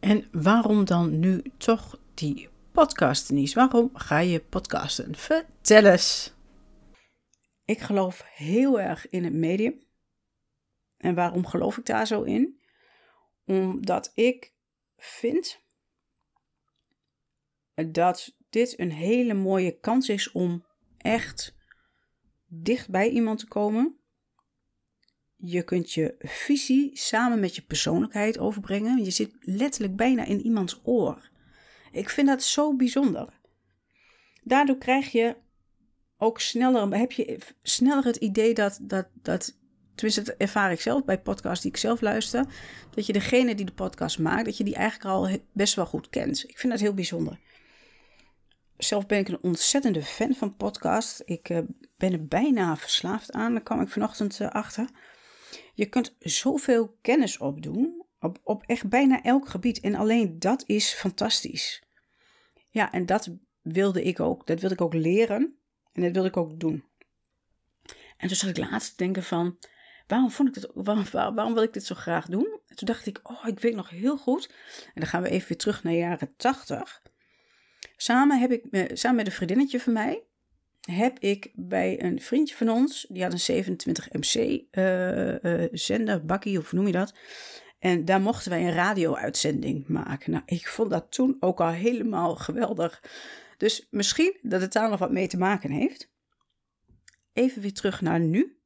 En 0.00 0.28
waarom 0.32 0.84
dan 0.84 1.18
nu 1.18 1.42
toch 1.56 1.98
die 2.14 2.48
podcast, 2.72 3.28
Denise? 3.28 3.54
Waarom 3.54 3.90
ga 3.94 4.18
je 4.18 4.40
podcasten? 4.40 5.16
Vertel 5.16 5.84
eens. 5.84 6.34
Ik 7.64 7.80
geloof 7.80 8.24
heel 8.34 8.80
erg 8.80 9.08
in 9.10 9.24
het 9.24 9.32
medium. 9.32 9.80
En 10.96 11.14
waarom 11.14 11.46
geloof 11.46 11.76
ik 11.76 11.86
daar 11.86 12.06
zo 12.06 12.22
in? 12.22 12.60
Omdat 13.44 14.12
ik 14.14 14.52
vind 15.04 15.60
dat 17.74 18.36
dit 18.50 18.78
een 18.78 18.92
hele 18.92 19.34
mooie 19.34 19.78
kans 19.78 20.08
is 20.08 20.32
om 20.32 20.66
echt 20.98 21.54
dicht 22.46 22.90
bij 22.90 23.08
iemand 23.08 23.38
te 23.38 23.46
komen. 23.46 23.96
Je 25.36 25.62
kunt 25.62 25.92
je 25.92 26.14
visie 26.18 26.96
samen 26.96 27.40
met 27.40 27.54
je 27.54 27.62
persoonlijkheid 27.62 28.38
overbrengen. 28.38 29.04
Je 29.04 29.10
zit 29.10 29.36
letterlijk 29.40 29.96
bijna 29.96 30.24
in 30.24 30.40
iemands 30.40 30.80
oor. 30.84 31.30
Ik 31.92 32.08
vind 32.08 32.28
dat 32.28 32.42
zo 32.42 32.76
bijzonder. 32.76 33.40
Daardoor 34.42 34.78
krijg 34.78 35.12
je 35.12 35.36
ook 36.16 36.40
sneller, 36.40 36.96
heb 36.96 37.12
je 37.12 37.38
sneller 37.62 38.04
het 38.04 38.16
idee 38.16 38.54
dat, 38.54 38.78
dat, 38.82 39.08
dat 39.14 39.58
tenminste 39.94 40.22
dat 40.22 40.34
ervaar 40.38 40.72
ik 40.72 40.80
zelf 40.80 41.04
bij 41.04 41.20
podcasts 41.20 41.62
die 41.62 41.70
ik 41.70 41.76
zelf 41.76 42.00
luister, 42.00 42.46
dat 42.90 43.06
je 43.06 43.12
degene 43.12 43.54
die 43.54 43.66
de 43.66 43.72
podcast 43.72 44.18
maakt, 44.18 44.44
dat 44.44 44.56
je 44.56 44.64
die 44.64 44.74
eigenlijk 44.74 45.10
al 45.10 45.38
best 45.52 45.74
wel 45.74 45.86
goed 45.86 46.10
kent. 46.10 46.44
Ik 46.48 46.58
vind 46.58 46.72
dat 46.72 46.82
heel 46.82 46.94
bijzonder. 46.94 47.38
Zelf 48.76 49.06
ben 49.06 49.18
ik 49.18 49.28
een 49.28 49.42
ontzettende 49.42 50.02
fan 50.02 50.34
van 50.34 50.56
podcasts. 50.56 51.20
Ik 51.20 51.48
uh, 51.48 51.58
ben 51.96 52.12
er 52.12 52.26
bijna 52.26 52.76
verslaafd 52.76 53.32
aan, 53.32 53.52
daar 53.52 53.62
kwam 53.62 53.80
ik 53.80 53.88
vanochtend 53.88 54.40
uh, 54.40 54.48
achter. 54.48 54.88
Je 55.74 55.86
kunt 55.86 56.16
zoveel 56.18 56.96
kennis 57.00 57.38
opdoen, 57.38 58.04
op, 58.20 58.38
op 58.42 58.62
echt 58.66 58.88
bijna 58.88 59.22
elk 59.22 59.48
gebied. 59.48 59.80
En 59.80 59.94
alleen 59.94 60.38
dat 60.38 60.64
is 60.66 60.92
fantastisch. 60.92 61.82
Ja, 62.70 62.92
en 62.92 63.06
dat 63.06 63.30
wilde 63.62 64.02
ik 64.02 64.20
ook. 64.20 64.46
Dat 64.46 64.60
wilde 64.60 64.74
ik 64.74 64.80
ook 64.80 64.94
leren. 64.94 65.56
En 65.92 66.02
dat 66.02 66.12
wilde 66.12 66.28
ik 66.28 66.36
ook 66.36 66.60
doen. 66.60 66.84
En 68.16 68.28
toen 68.28 68.36
zat 68.36 68.48
ik 68.48 68.56
laatst 68.56 68.90
te 68.90 68.96
denken 68.96 69.22
van, 69.22 69.58
waarom, 70.06 70.30
vond 70.30 70.48
ik 70.48 70.54
dit, 70.54 70.70
waarom, 71.12 71.54
wil 71.54 71.62
ik 71.62 71.72
dit 71.72 71.84
zo 71.84 71.94
graag 71.94 72.26
doen? 72.26 72.60
En 72.66 72.76
toen 72.76 72.86
dacht 72.86 73.06
ik, 73.06 73.20
oh, 73.22 73.46
ik 73.46 73.60
weet 73.60 73.74
nog 73.74 73.90
heel 73.90 74.16
goed. 74.16 74.48
En 74.84 75.00
dan 75.00 75.06
gaan 75.06 75.22
we 75.22 75.28
even 75.28 75.48
weer 75.48 75.58
terug 75.58 75.82
naar 75.82 75.92
jaren 75.92 76.36
tachtig. 76.36 77.02
Samen, 77.96 78.40
heb 78.40 78.52
ik, 78.52 78.90
samen 78.92 79.16
met 79.16 79.26
een 79.26 79.32
vriendinnetje 79.32 79.80
van 79.80 79.92
mij, 79.92 80.22
heb 80.80 81.18
ik 81.18 81.50
bij 81.54 82.02
een 82.02 82.20
vriendje 82.20 82.56
van 82.56 82.68
ons, 82.68 83.06
die 83.08 83.22
had 83.22 83.32
een 83.32 83.40
27 83.40 84.12
MC 84.12 84.62
uh, 84.70 85.42
uh, 85.42 85.68
zender, 85.72 86.24
bakkie 86.24 86.58
of 86.58 86.72
noem 86.72 86.86
je 86.86 86.92
dat. 86.92 87.14
En 87.78 88.04
daar 88.04 88.20
mochten 88.20 88.50
wij 88.50 88.64
een 88.66 88.72
radio-uitzending 88.72 89.88
maken. 89.88 90.30
Nou, 90.30 90.42
ik 90.46 90.68
vond 90.68 90.90
dat 90.90 91.12
toen 91.12 91.36
ook 91.40 91.60
al 91.60 91.70
helemaal 91.70 92.36
geweldig. 92.36 93.02
Dus 93.56 93.86
misschien 93.90 94.38
dat 94.42 94.60
het 94.60 94.72
daar 94.72 94.90
nog 94.90 94.98
wat 94.98 95.10
mee 95.10 95.26
te 95.26 95.38
maken 95.38 95.70
heeft. 95.70 96.10
Even 97.32 97.62
weer 97.62 97.72
terug 97.72 98.00
naar 98.00 98.20
nu. 98.20 98.61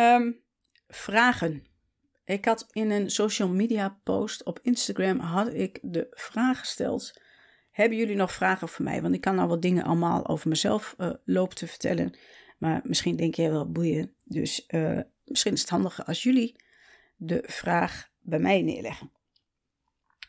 Um, 0.00 0.40
vragen. 0.88 1.66
Ik 2.24 2.44
had 2.44 2.66
in 2.72 2.90
een 2.90 3.10
social 3.10 3.48
media 3.48 3.98
post 4.04 4.44
op 4.44 4.58
Instagram 4.62 5.18
had 5.18 5.54
ik 5.54 5.78
de 5.82 6.06
vraag 6.10 6.58
gesteld. 6.58 7.20
Hebben 7.70 7.98
jullie 7.98 8.16
nog 8.16 8.32
vragen 8.32 8.68
voor 8.68 8.84
mij? 8.84 9.02
Want 9.02 9.14
ik 9.14 9.20
kan 9.20 9.34
nou 9.34 9.48
wat 9.48 9.62
dingen 9.62 9.84
allemaal 9.84 10.28
over 10.28 10.48
mezelf 10.48 10.94
uh, 10.98 11.10
lopen 11.24 11.56
te 11.56 11.66
vertellen. 11.66 12.14
Maar 12.58 12.80
misschien 12.84 13.16
denk 13.16 13.34
je 13.34 13.50
wel 13.50 13.72
boeien. 13.72 14.14
Dus 14.24 14.64
uh, 14.68 15.00
misschien 15.24 15.52
is 15.52 15.60
het 15.60 15.70
handiger 15.70 16.04
als 16.04 16.22
jullie 16.22 16.56
de 17.16 17.44
vraag 17.46 18.10
bij 18.20 18.38
mij 18.38 18.62
neerleggen. 18.62 19.12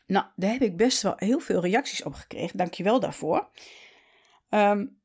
Nou, 0.06 0.26
daar 0.36 0.52
heb 0.52 0.62
ik 0.62 0.76
best 0.76 1.02
wel 1.02 1.14
heel 1.16 1.40
veel 1.40 1.60
reacties 1.60 2.02
op 2.02 2.14
gekregen. 2.14 2.56
Dankjewel 2.56 3.00
daarvoor. 3.00 3.50
Um, 4.50 4.99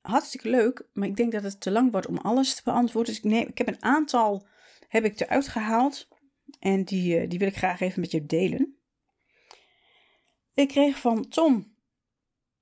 hartstikke 0.00 0.48
leuk, 0.48 0.86
maar 0.92 1.08
ik 1.08 1.16
denk 1.16 1.32
dat 1.32 1.42
het 1.42 1.60
te 1.60 1.70
lang 1.70 1.92
wordt 1.92 2.06
om 2.06 2.18
alles 2.18 2.54
te 2.54 2.62
beantwoorden. 2.64 3.12
Dus 3.14 3.22
ik, 3.24 3.30
neem, 3.30 3.48
ik 3.48 3.58
heb 3.58 3.68
een 3.68 3.82
aantal 3.82 4.46
heb 4.88 5.04
ik 5.04 5.20
eruit 5.20 5.48
gehaald 5.48 6.08
en 6.58 6.84
die, 6.84 7.18
eh, 7.18 7.28
die 7.28 7.38
wil 7.38 7.48
ik 7.48 7.56
graag 7.56 7.80
even 7.80 8.00
met 8.00 8.10
je 8.10 8.26
delen. 8.26 8.76
Ik 10.54 10.68
kreeg 10.68 10.98
van 10.98 11.28
Tom 11.28 11.74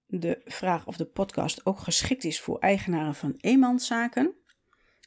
de 0.06 0.40
vraag 0.44 0.86
of 0.86 0.96
de 0.96 1.04
podcast 1.04 1.66
ook 1.66 1.78
geschikt 1.78 2.24
is 2.24 2.40
voor 2.40 2.58
eigenaren 2.58 3.14
van 3.14 3.34
eenmanszaken. 3.40 4.22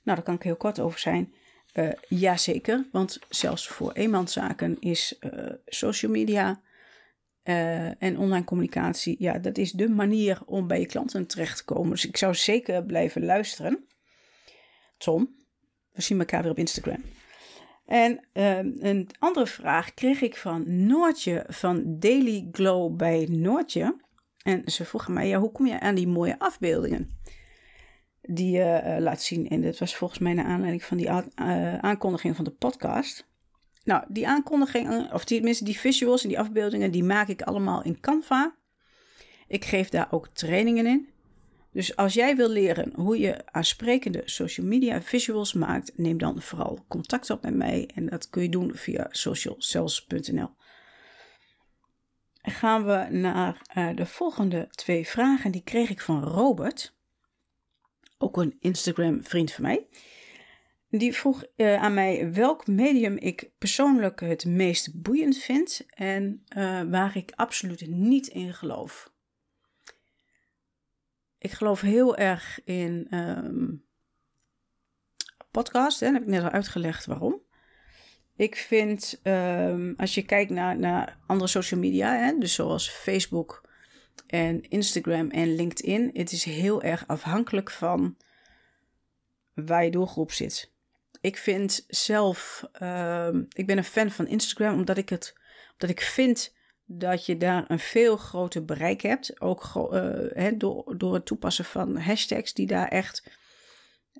Nou, 0.03 0.17
daar 0.17 0.23
kan 0.23 0.35
ik 0.35 0.43
heel 0.43 0.55
kort 0.55 0.79
over 0.79 0.99
zijn. 0.99 1.33
Uh, 1.73 1.91
jazeker, 2.07 2.87
want 2.91 3.19
zelfs 3.29 3.67
voor 3.67 3.91
eenmanszaken 3.91 4.79
is 4.79 5.15
uh, 5.19 5.53
social 5.65 6.11
media 6.11 6.61
uh, 7.43 8.03
en 8.03 8.17
online 8.17 8.43
communicatie, 8.43 9.15
ja, 9.19 9.39
dat 9.39 9.57
is 9.57 9.71
de 9.71 9.89
manier 9.89 10.41
om 10.45 10.67
bij 10.67 10.79
je 10.79 10.85
klanten 10.85 11.27
terecht 11.27 11.57
te 11.57 11.65
komen. 11.65 11.89
Dus 11.89 12.05
ik 12.05 12.17
zou 12.17 12.35
zeker 12.35 12.83
blijven 12.83 13.25
luisteren. 13.25 13.85
Tom, 14.97 15.35
we 15.91 16.01
zien 16.01 16.19
elkaar 16.19 16.41
weer 16.41 16.51
op 16.51 16.57
Instagram. 16.57 17.03
En 17.85 18.19
uh, 18.33 18.57
een 18.57 19.09
andere 19.19 19.47
vraag 19.47 19.93
kreeg 19.93 20.21
ik 20.21 20.35
van 20.35 20.85
Noortje 20.85 21.45
van 21.47 21.99
Daily 21.99 22.47
Glow 22.51 22.95
bij 22.95 23.27
Noortje. 23.29 23.95
En 24.43 24.71
ze 24.71 24.85
vroeg 24.85 25.07
mij, 25.07 25.27
ja, 25.27 25.39
hoe 25.39 25.51
kom 25.51 25.65
je 25.65 25.79
aan 25.79 25.95
die 25.95 26.07
mooie 26.07 26.39
afbeeldingen 26.39 27.19
die 28.21 28.51
je 28.51 28.81
uh, 28.85 28.97
laat 28.97 29.21
zien? 29.21 29.49
En 29.49 29.61
dat 29.61 29.77
was 29.77 29.95
volgens 29.95 30.19
mij 30.19 30.33
naar 30.33 30.45
aanleiding 30.45 30.83
van 30.83 30.97
die 30.97 31.07
uh, 31.07 31.77
aankondiging 31.77 32.35
van 32.35 32.45
de 32.45 32.51
podcast. 32.51 33.30
Nou, 33.83 34.03
die 34.07 34.27
aankondigingen, 34.27 35.13
of 35.13 35.25
die, 35.25 35.37
tenminste 35.37 35.63
die 35.63 35.79
visuals 35.79 36.23
en 36.23 36.29
die 36.29 36.39
afbeeldingen, 36.39 36.91
die 36.91 37.03
maak 37.03 37.27
ik 37.27 37.41
allemaal 37.41 37.83
in 37.83 37.99
Canva. 37.99 38.55
Ik 39.47 39.65
geef 39.65 39.89
daar 39.89 40.07
ook 40.11 40.27
trainingen 40.27 40.85
in. 40.85 41.09
Dus 41.71 41.95
als 41.95 42.13
jij 42.13 42.35
wil 42.35 42.49
leren 42.49 42.93
hoe 42.95 43.19
je 43.19 43.45
aansprekende 43.45 44.21
social 44.25 44.65
media 44.65 45.01
visuals 45.01 45.53
maakt, 45.53 45.97
neem 45.97 46.17
dan 46.17 46.41
vooral 46.41 46.85
contact 46.87 47.29
op 47.29 47.41
met 47.41 47.55
mij. 47.55 47.89
En 47.95 48.05
dat 48.05 48.29
kun 48.29 48.41
je 48.41 48.49
doen 48.49 48.75
via 48.75 49.07
socialcells.nl. 49.09 50.49
Gaan 52.41 52.85
we 52.85 53.07
naar 53.09 53.61
uh, 53.77 53.95
de 53.95 54.05
volgende 54.05 54.67
twee 54.71 55.07
vragen. 55.07 55.51
Die 55.51 55.63
kreeg 55.63 55.89
ik 55.89 56.01
van 56.01 56.23
Robert, 56.23 56.95
ook 58.17 58.37
een 58.37 58.57
Instagram 58.59 59.23
vriend 59.23 59.51
van 59.51 59.63
mij. 59.63 59.87
Die 60.91 61.15
vroeg 61.15 61.43
uh, 61.55 61.75
aan 61.75 61.93
mij 61.93 62.33
welk 62.33 62.67
medium 62.67 63.17
ik 63.17 63.49
persoonlijk 63.57 64.19
het 64.19 64.45
meest 64.45 65.01
boeiend 65.01 65.37
vind 65.37 65.85
en 65.89 66.43
uh, 66.57 66.81
waar 66.81 67.17
ik 67.17 67.31
absoluut 67.35 67.87
niet 67.87 68.27
in 68.27 68.53
geloof. 68.53 69.11
Ik 71.37 71.51
geloof 71.51 71.81
heel 71.81 72.17
erg 72.17 72.63
in 72.63 73.07
um, 73.17 73.85
podcast, 75.51 75.99
hè, 75.99 76.05
dat 76.05 76.15
heb 76.15 76.23
ik 76.23 76.29
net 76.29 76.43
al 76.43 76.49
uitgelegd 76.49 77.05
waarom. 77.05 77.41
Ik 78.35 78.55
vind, 78.55 79.19
um, 79.23 79.93
als 79.97 80.15
je 80.15 80.21
kijkt 80.21 80.51
naar, 80.51 80.79
naar 80.79 81.19
andere 81.27 81.49
social 81.49 81.79
media, 81.79 82.15
hè, 82.15 82.37
dus 82.37 82.53
zoals 82.53 82.89
Facebook 82.89 83.69
en 84.27 84.61
Instagram 84.69 85.29
en 85.29 85.55
LinkedIn, 85.55 86.09
het 86.13 86.31
is 86.31 86.43
heel 86.43 86.81
erg 86.81 87.07
afhankelijk 87.07 87.71
van 87.71 88.17
waar 89.53 89.83
je 89.83 89.91
doelgroep 89.91 90.31
zit 90.31 90.71
ik 91.21 91.37
vind 91.37 91.85
zelf, 91.87 92.63
uh, 92.81 93.29
ik 93.49 93.65
ben 93.65 93.77
een 93.77 93.83
fan 93.83 94.11
van 94.11 94.27
Instagram 94.27 94.73
omdat 94.73 94.97
ik 94.97 95.09
het, 95.09 95.33
omdat 95.71 95.89
ik 95.89 96.01
vind 96.01 96.55
dat 96.85 97.25
je 97.25 97.37
daar 97.37 97.65
een 97.67 97.79
veel 97.79 98.17
groter 98.17 98.65
bereik 98.65 99.01
hebt. 99.01 99.41
Ook 99.41 99.71
uh, 99.75 100.51
door, 100.57 100.97
door 100.97 101.13
het 101.13 101.25
toepassen 101.25 101.65
van 101.65 101.97
hashtags 101.97 102.53
die 102.53 102.67
daar 102.67 102.87
echt, 102.87 103.31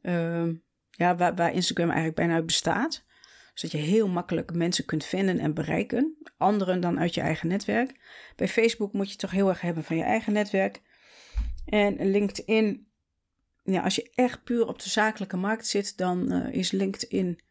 uh, 0.01 0.47
ja, 0.89 1.15
waar, 1.15 1.35
waar 1.35 1.53
Instagram 1.53 1.87
eigenlijk 1.87 2.17
bijna 2.17 2.33
uit 2.33 2.45
bestaat. 2.45 3.03
Zodat 3.53 3.81
je 3.81 3.87
heel 3.87 4.07
makkelijk 4.07 4.53
mensen 4.53 4.85
kunt 4.85 5.05
vinden 5.05 5.39
en 5.39 5.53
bereiken. 5.53 6.17
Anderen 6.37 6.79
dan 6.79 6.99
uit 6.99 7.13
je 7.13 7.21
eigen 7.21 7.47
netwerk. 7.47 7.99
Bij 8.35 8.47
Facebook 8.47 8.93
moet 8.93 9.11
je 9.11 9.17
toch 9.17 9.31
heel 9.31 9.49
erg 9.49 9.61
hebben 9.61 9.83
van 9.83 9.97
je 9.97 10.03
eigen 10.03 10.33
netwerk. 10.33 10.81
En 11.65 12.11
LinkedIn 12.11 12.90
ja, 13.63 13.81
als 13.81 13.95
je 13.95 14.11
echt 14.15 14.43
puur 14.43 14.67
op 14.67 14.81
de 14.81 14.89
zakelijke 14.89 15.37
markt 15.37 15.67
zit, 15.67 15.97
dan 15.97 16.33
uh, 16.33 16.53
is 16.53 16.71
LinkedIn 16.71 17.41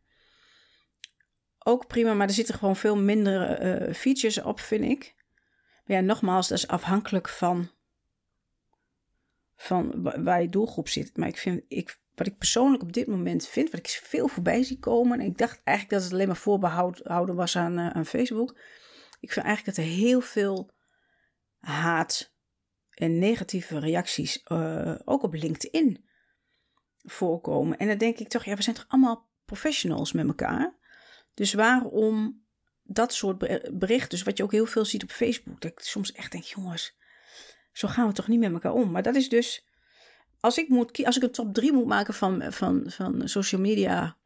ook 1.58 1.86
prima. 1.86 2.14
Maar 2.14 2.26
er 2.26 2.34
zitten 2.34 2.54
gewoon 2.54 2.76
veel 2.76 2.96
minder 2.96 3.62
uh, 3.88 3.94
features 3.94 4.42
op, 4.42 4.60
vind 4.60 4.84
ik. 4.84 5.14
Maar 5.84 5.96
ja, 5.96 6.02
nogmaals, 6.02 6.48
dat 6.48 6.58
is 6.58 6.68
afhankelijk 6.68 7.28
van, 7.28 7.70
van 9.56 10.02
waar 10.24 10.42
je 10.42 10.48
doelgroep 10.48 10.88
zit. 10.88 11.16
Maar 11.16 11.28
ik 11.28 11.38
vind, 11.38 11.64
ik, 11.68 12.00
wat 12.14 12.26
ik 12.26 12.38
persoonlijk 12.38 12.82
op 12.82 12.92
dit 12.92 13.06
moment 13.06 13.48
vind, 13.48 13.70
wat 13.70 13.80
ik 13.80 13.88
veel 13.88 14.28
voorbij 14.28 14.62
zie 14.62 14.78
komen. 14.78 15.20
En 15.20 15.26
ik 15.26 15.38
dacht 15.38 15.60
eigenlijk 15.64 15.96
dat 15.96 16.02
het 16.04 16.12
alleen 16.12 16.26
maar 16.26 16.36
voorbehouden 16.36 17.34
was 17.34 17.56
aan, 17.56 17.78
uh, 17.78 17.90
aan 17.90 18.06
Facebook. 18.06 18.58
Ik 19.20 19.32
vind 19.32 19.46
eigenlijk 19.46 19.76
dat 19.76 19.86
er 19.86 19.92
heel 19.92 20.20
veel 20.20 20.70
haat 21.58 22.29
en 22.94 23.18
negatieve 23.18 23.78
reacties 23.78 24.44
uh, 24.52 24.94
ook 25.04 25.22
op 25.22 25.34
LinkedIn 25.34 26.04
voorkomen. 27.02 27.78
En 27.78 27.88
dan 27.88 27.98
denk 27.98 28.18
ik 28.18 28.28
toch, 28.28 28.44
ja, 28.44 28.54
we 28.54 28.62
zijn 28.62 28.76
toch 28.76 28.84
allemaal 28.88 29.28
professionals 29.44 30.12
met 30.12 30.26
elkaar. 30.26 30.74
Dus 31.34 31.52
waarom 31.52 32.44
dat 32.82 33.14
soort 33.14 33.38
berichten, 33.78 34.08
dus 34.08 34.22
wat 34.22 34.36
je 34.36 34.42
ook 34.42 34.52
heel 34.52 34.66
veel 34.66 34.84
ziet 34.84 35.02
op 35.02 35.10
Facebook, 35.10 35.60
dat 35.60 35.70
ik 35.70 35.80
soms 35.80 36.12
echt 36.12 36.32
denk, 36.32 36.44
jongens, 36.44 36.98
zo 37.72 37.88
gaan 37.88 38.06
we 38.06 38.12
toch 38.12 38.28
niet 38.28 38.40
met 38.40 38.52
elkaar 38.52 38.72
om. 38.72 38.90
Maar 38.90 39.02
dat 39.02 39.14
is 39.14 39.28
dus, 39.28 39.66
als 40.40 40.58
ik, 40.58 40.68
moet, 40.68 41.04
als 41.04 41.16
ik 41.16 41.22
een 41.22 41.30
top 41.30 41.54
3 41.54 41.72
moet 41.72 41.86
maken 41.86 42.14
van, 42.14 42.52
van, 42.52 42.82
van 42.86 43.28
social 43.28 43.60
media, 43.60 44.16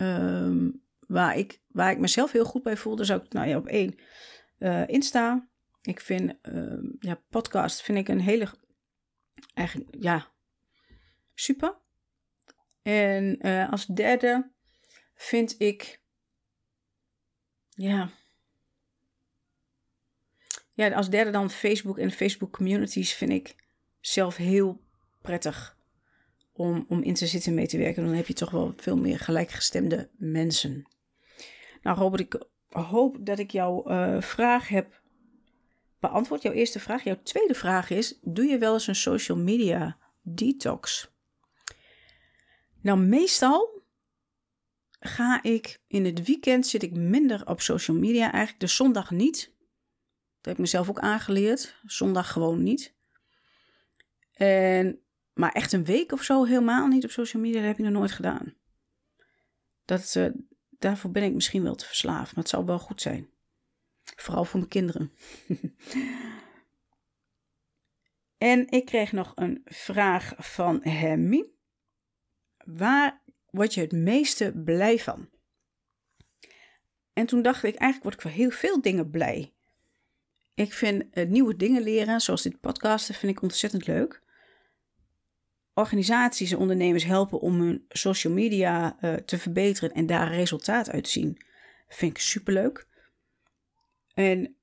um, 0.00 0.82
waar, 1.06 1.36
ik, 1.36 1.60
waar 1.68 1.90
ik 1.90 1.98
mezelf 1.98 2.32
heel 2.32 2.44
goed 2.44 2.62
bij 2.62 2.76
voel, 2.76 2.96
dan 2.96 3.06
zou 3.06 3.22
ik, 3.22 3.32
nou 3.32 3.48
ja, 3.48 3.56
op 3.56 3.66
één, 3.66 3.98
uh, 4.58 4.88
Insta. 4.88 5.48
Ik 5.88 6.00
vind, 6.00 6.34
uh, 6.42 6.90
ja, 7.00 7.22
podcast 7.28 7.82
vind 7.82 7.98
ik 7.98 8.08
een 8.08 8.20
hele, 8.20 8.48
eigenlijk, 9.54 9.96
ja, 10.00 10.32
super. 11.34 11.76
En 12.82 13.46
uh, 13.46 13.70
als 13.70 13.86
derde 13.86 14.50
vind 15.14 15.60
ik 15.60 16.00
ja. 17.68 18.10
Ja, 20.72 20.90
als 20.90 21.10
derde 21.10 21.30
dan 21.30 21.50
Facebook 21.50 21.98
en 21.98 22.10
Facebook 22.10 22.52
communities 22.52 23.12
vind 23.12 23.30
ik 23.30 23.56
zelf 24.00 24.36
heel 24.36 24.80
prettig 25.22 25.78
om, 26.52 26.84
om 26.88 27.02
in 27.02 27.14
te 27.14 27.26
zitten 27.26 27.54
mee 27.54 27.66
te 27.66 27.78
werken. 27.78 28.04
Dan 28.04 28.14
heb 28.14 28.26
je 28.26 28.34
toch 28.34 28.50
wel 28.50 28.72
veel 28.76 28.96
meer 28.96 29.18
gelijkgestemde 29.18 30.10
mensen. 30.16 30.88
Nou, 31.82 31.98
Robert, 31.98 32.20
ik 32.20 32.46
hoop 32.68 33.16
dat 33.20 33.38
ik 33.38 33.50
jouw 33.50 33.90
uh, 33.90 34.20
vraag 34.20 34.68
heb 34.68 35.06
beantwoord. 36.00 36.42
Jouw 36.42 36.52
eerste 36.52 36.80
vraag. 36.80 37.04
Jouw 37.04 37.22
tweede 37.22 37.54
vraag 37.54 37.90
is: 37.90 38.18
Doe 38.22 38.44
je 38.44 38.58
wel 38.58 38.72
eens 38.72 38.86
een 38.86 38.94
social 38.94 39.38
media 39.38 39.98
detox? 40.22 41.10
Nou, 42.82 42.98
meestal 42.98 43.82
ga 45.00 45.42
ik 45.42 45.80
in 45.86 46.04
het 46.04 46.26
weekend 46.26 46.66
zit 46.66 46.82
ik 46.82 46.92
minder 46.92 47.46
op 47.46 47.60
social 47.60 47.96
media. 47.96 48.32
Eigenlijk 48.32 48.60
de 48.60 48.66
zondag 48.66 49.10
niet. 49.10 49.56
Dat 50.36 50.44
heb 50.46 50.52
ik 50.52 50.58
mezelf 50.58 50.88
ook 50.88 50.98
aangeleerd. 50.98 51.80
Zondag 51.84 52.32
gewoon 52.32 52.62
niet. 52.62 52.96
En, 54.32 55.00
maar 55.32 55.52
echt 55.52 55.72
een 55.72 55.84
week 55.84 56.12
of 56.12 56.22
zo 56.22 56.44
helemaal 56.44 56.86
niet 56.86 57.04
op 57.04 57.10
social 57.10 57.42
media, 57.42 57.58
dat 57.58 57.68
heb 57.68 57.78
ik 57.78 57.84
nog 57.84 57.92
nooit 57.92 58.12
gedaan. 58.12 58.54
Dat, 59.84 60.14
uh, 60.14 60.28
daarvoor 60.70 61.10
ben 61.10 61.22
ik 61.22 61.32
misschien 61.32 61.62
wel 61.62 61.74
te 61.74 61.86
verslaafd, 61.86 62.34
maar 62.34 62.44
het 62.44 62.52
zou 62.52 62.64
wel 62.64 62.78
goed 62.78 63.00
zijn. 63.00 63.30
Vooral 64.16 64.44
voor 64.44 64.58
mijn 64.58 64.70
kinderen. 64.70 65.12
en 68.38 68.68
ik 68.70 68.86
kreeg 68.86 69.12
nog 69.12 69.32
een 69.34 69.62
vraag 69.64 70.34
van 70.36 70.82
Hemmy. 70.82 71.50
Waar 72.64 73.22
word 73.50 73.74
je 73.74 73.80
het 73.80 73.92
meeste 73.92 74.52
blij 74.64 74.98
van? 74.98 75.28
En 77.12 77.26
toen 77.26 77.42
dacht 77.42 77.62
ik, 77.62 77.74
eigenlijk 77.74 78.02
word 78.02 78.14
ik 78.14 78.20
voor 78.20 78.30
heel 78.30 78.50
veel 78.50 78.80
dingen 78.80 79.10
blij. 79.10 79.52
Ik 80.54 80.72
vind 80.72 81.04
uh, 81.12 81.26
nieuwe 81.26 81.56
dingen 81.56 81.82
leren, 81.82 82.20
zoals 82.20 82.42
dit 82.42 82.60
podcasten, 82.60 83.14
vind 83.14 83.32
ik 83.32 83.42
ontzettend 83.42 83.86
leuk. 83.86 84.22
Organisaties 85.74 86.50
en 86.50 86.58
ondernemers 86.58 87.04
helpen 87.04 87.40
om 87.40 87.60
hun 87.60 87.84
social 87.88 88.32
media 88.32 88.96
uh, 89.00 89.14
te 89.14 89.38
verbeteren 89.38 89.92
en 89.92 90.06
daar 90.06 90.34
resultaat 90.34 90.90
uit 90.90 91.04
te 91.04 91.10
zien. 91.10 91.42
Vind 91.88 92.10
ik 92.16 92.22
superleuk. 92.22 92.86
En 94.18 94.56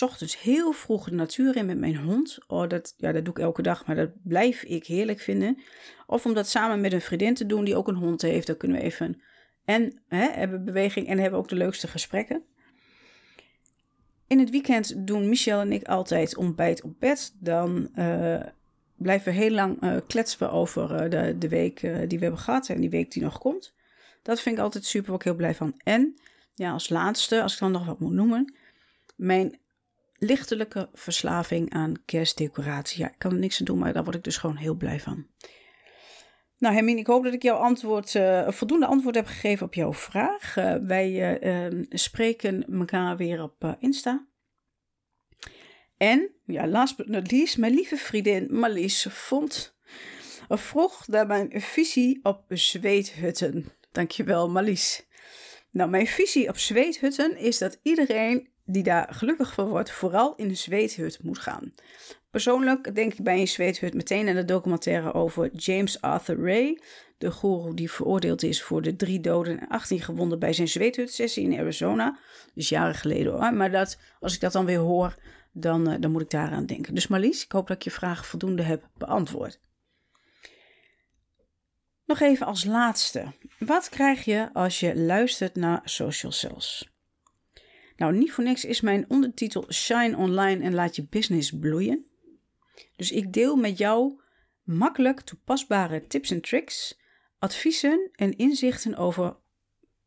ochtends 0.00 0.40
heel 0.40 0.72
vroeg 0.72 1.04
de 1.04 1.14
natuur 1.14 1.56
in 1.56 1.66
met 1.66 1.78
mijn 1.78 1.96
hond. 1.96 2.38
Oh, 2.46 2.68
dat, 2.68 2.94
ja, 2.96 3.12
dat 3.12 3.24
doe 3.24 3.34
ik 3.34 3.40
elke 3.40 3.62
dag, 3.62 3.86
maar 3.86 3.96
dat 3.96 4.10
blijf 4.22 4.62
ik 4.62 4.86
heerlijk 4.86 5.20
vinden. 5.20 5.58
Of 6.06 6.26
om 6.26 6.34
dat 6.34 6.48
samen 6.48 6.80
met 6.80 6.92
een 6.92 7.00
vriendin 7.00 7.34
te 7.34 7.46
doen 7.46 7.64
die 7.64 7.76
ook 7.76 7.88
een 7.88 7.94
hond 7.94 8.22
heeft. 8.22 8.46
Dan 8.46 8.56
kunnen 8.56 8.78
we 8.78 8.84
even 8.84 9.20
en 9.64 10.02
hè, 10.08 10.28
hebben 10.30 10.64
beweging 10.64 11.06
en 11.06 11.18
hebben 11.18 11.38
ook 11.38 11.48
de 11.48 11.56
leukste 11.56 11.88
gesprekken. 11.88 12.42
In 14.26 14.38
het 14.38 14.50
weekend 14.50 15.06
doen 15.06 15.28
Michel 15.28 15.60
en 15.60 15.72
ik 15.72 15.86
altijd 15.86 16.36
ontbijt 16.36 16.82
op 16.82 17.00
bed. 17.00 17.34
Dan 17.38 17.88
uh, 17.94 18.42
blijven 18.96 19.32
we 19.32 19.38
heel 19.38 19.50
lang 19.50 19.82
uh, 19.82 19.96
kletsen 20.06 20.50
over 20.50 21.04
uh, 21.04 21.10
de, 21.10 21.38
de 21.38 21.48
week 21.48 21.80
die 21.80 22.18
we 22.18 22.24
hebben 22.24 22.38
gehad 22.38 22.68
en 22.68 22.80
die 22.80 22.90
week 22.90 23.12
die 23.12 23.22
nog 23.22 23.38
komt. 23.38 23.74
Dat 24.22 24.40
vind 24.40 24.56
ik 24.56 24.62
altijd 24.62 24.84
super, 24.84 25.08
word 25.08 25.20
ik 25.20 25.26
heel 25.26 25.36
blij 25.36 25.54
van. 25.54 25.80
En 25.84 26.14
ja, 26.54 26.72
als 26.72 26.88
laatste, 26.88 27.42
als 27.42 27.52
ik 27.52 27.58
dan 27.58 27.72
nog 27.72 27.86
wat 27.86 28.00
moet 28.00 28.12
noemen, 28.12 28.54
mijn 29.20 29.58
lichtelijke 30.18 30.88
verslaving 30.92 31.72
aan 31.72 32.02
kerstdecoratie. 32.04 33.00
Ja, 33.00 33.08
ik 33.08 33.18
kan 33.18 33.32
er 33.32 33.38
niks 33.38 33.58
aan 33.58 33.64
doen, 33.64 33.78
maar 33.78 33.92
daar 33.92 34.04
word 34.04 34.16
ik 34.16 34.24
dus 34.24 34.36
gewoon 34.36 34.56
heel 34.56 34.74
blij 34.74 35.00
van. 35.00 35.26
Nou, 36.58 36.74
Hermine, 36.74 37.00
ik 37.00 37.06
hoop 37.06 37.24
dat 37.24 37.32
ik 37.32 37.42
jouw 37.42 37.56
antwoord, 37.56 38.14
uh, 38.14 38.48
voldoende 38.48 38.86
antwoord 38.86 39.14
heb 39.14 39.26
gegeven 39.26 39.66
op 39.66 39.74
jouw 39.74 39.92
vraag. 39.92 40.56
Uh, 40.56 40.74
wij 40.74 41.40
uh, 41.42 41.84
spreken 41.88 42.78
elkaar 42.78 43.16
weer 43.16 43.42
op 43.42 43.76
Insta. 43.78 44.26
En, 45.96 46.30
ja, 46.46 46.66
last 46.66 46.96
but 46.96 47.08
not 47.08 47.30
least, 47.30 47.58
mijn 47.58 47.74
lieve 47.74 47.96
vriendin 47.96 48.46
Marlies 48.50 49.06
vond, 49.10 49.76
vroeg 50.48 51.08
naar 51.08 51.26
mijn 51.26 51.60
visie 51.60 52.20
op 52.22 52.44
zweethutten. 52.48 53.72
Dankjewel, 53.92 54.50
Marlies. 54.50 55.06
Nou, 55.70 55.90
mijn 55.90 56.06
visie 56.06 56.48
op 56.48 56.58
zweethutten 56.58 57.36
is 57.36 57.58
dat 57.58 57.78
iedereen 57.82 58.48
die 58.72 58.82
daar 58.82 59.14
gelukkig 59.14 59.52
van 59.52 59.68
wordt, 59.68 59.90
vooral 59.90 60.34
in 60.36 60.48
een 60.48 60.56
zweethut 60.56 61.18
moet 61.22 61.38
gaan. 61.38 61.72
Persoonlijk 62.30 62.94
denk 62.94 63.12
ik 63.12 63.24
bij 63.24 63.40
een 63.40 63.48
zweethut 63.48 63.94
meteen 63.94 64.28
aan 64.28 64.34
de 64.34 64.44
documentaire 64.44 65.14
over 65.14 65.50
James 65.54 66.00
Arthur 66.00 66.44
Ray, 66.44 66.80
de 67.18 67.30
guru 67.30 67.74
die 67.74 67.90
veroordeeld 67.90 68.42
is 68.42 68.62
voor 68.62 68.82
de 68.82 68.96
drie 68.96 69.20
doden 69.20 69.60
en 69.60 69.68
18 69.68 70.00
gewonden 70.00 70.38
bij 70.38 70.52
zijn 70.52 70.68
zweethutsessie 70.68 71.44
in 71.44 71.58
Arizona. 71.58 72.18
Dus 72.54 72.68
jaren 72.68 72.94
geleden 72.94 73.32
hoor. 73.32 73.54
Maar 73.54 73.70
dat, 73.70 73.98
als 74.20 74.34
ik 74.34 74.40
dat 74.40 74.52
dan 74.52 74.64
weer 74.64 74.78
hoor, 74.78 75.14
dan, 75.52 75.90
uh, 75.90 75.96
dan 76.00 76.10
moet 76.10 76.22
ik 76.22 76.30
daaraan 76.30 76.66
denken. 76.66 76.94
Dus 76.94 77.06
Marlies, 77.06 77.44
ik 77.44 77.52
hoop 77.52 77.66
dat 77.66 77.76
ik 77.76 77.82
je 77.82 77.90
vraag 77.90 78.26
voldoende 78.26 78.62
heb 78.62 78.88
beantwoord. 78.98 79.60
Nog 82.06 82.20
even 82.20 82.46
als 82.46 82.64
laatste. 82.64 83.32
Wat 83.58 83.88
krijg 83.88 84.24
je 84.24 84.48
als 84.52 84.80
je 84.80 84.96
luistert 84.96 85.54
naar 85.54 85.80
Social 85.84 86.32
Cells? 86.32 86.89
Nou, 88.00 88.16
niet 88.16 88.32
voor 88.32 88.44
niks 88.44 88.64
is 88.64 88.80
mijn 88.80 89.04
ondertitel 89.08 89.72
Shine 89.72 90.16
Online 90.16 90.64
en 90.64 90.74
laat 90.74 90.96
je 90.96 91.06
business 91.10 91.58
bloeien. 91.58 92.06
Dus 92.96 93.10
ik 93.10 93.32
deel 93.32 93.56
met 93.56 93.78
jou 93.78 94.20
makkelijk 94.62 95.20
toepasbare 95.20 96.06
tips 96.06 96.30
en 96.30 96.40
tricks, 96.40 97.00
adviezen 97.38 98.10
en 98.12 98.36
inzichten 98.36 98.96
over 98.96 99.36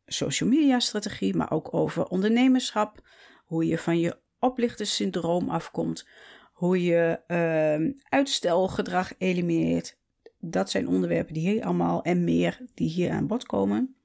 social 0.06 0.48
media 0.48 0.80
strategie, 0.80 1.34
maar 1.34 1.50
ook 1.50 1.74
over 1.74 2.06
ondernemerschap, 2.06 3.08
hoe 3.44 3.66
je 3.66 3.78
van 3.78 3.98
je 3.98 4.18
oplichterssyndroom 4.38 5.48
afkomt, 5.48 6.08
hoe 6.52 6.84
je 6.84 7.20
uh, 7.28 7.94
uitstelgedrag 8.08 9.12
elimineert. 9.18 9.98
Dat 10.38 10.70
zijn 10.70 10.88
onderwerpen 10.88 11.34
die 11.34 11.50
hier 11.50 11.64
allemaal 11.64 12.02
en 12.02 12.24
meer 12.24 12.60
die 12.74 12.88
hier 12.88 13.10
aan 13.10 13.26
bod 13.26 13.46
komen. 13.46 13.96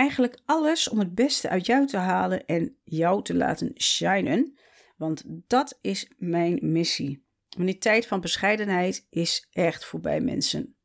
Eigenlijk 0.00 0.38
alles 0.44 0.88
om 0.88 0.98
het 0.98 1.14
beste 1.14 1.48
uit 1.48 1.66
jou 1.66 1.86
te 1.86 1.96
halen 1.96 2.46
en 2.46 2.76
jou 2.84 3.22
te 3.22 3.34
laten 3.34 3.72
shinen, 3.76 4.58
want 4.96 5.24
dat 5.26 5.78
is 5.80 6.10
mijn 6.18 6.58
missie. 6.62 7.24
Want 7.48 7.68
die 7.68 7.78
tijd 7.78 8.06
van 8.06 8.20
bescheidenheid 8.20 9.06
is 9.10 9.48
echt 9.50 9.84
voorbij, 9.84 10.20
mensen. 10.20 10.76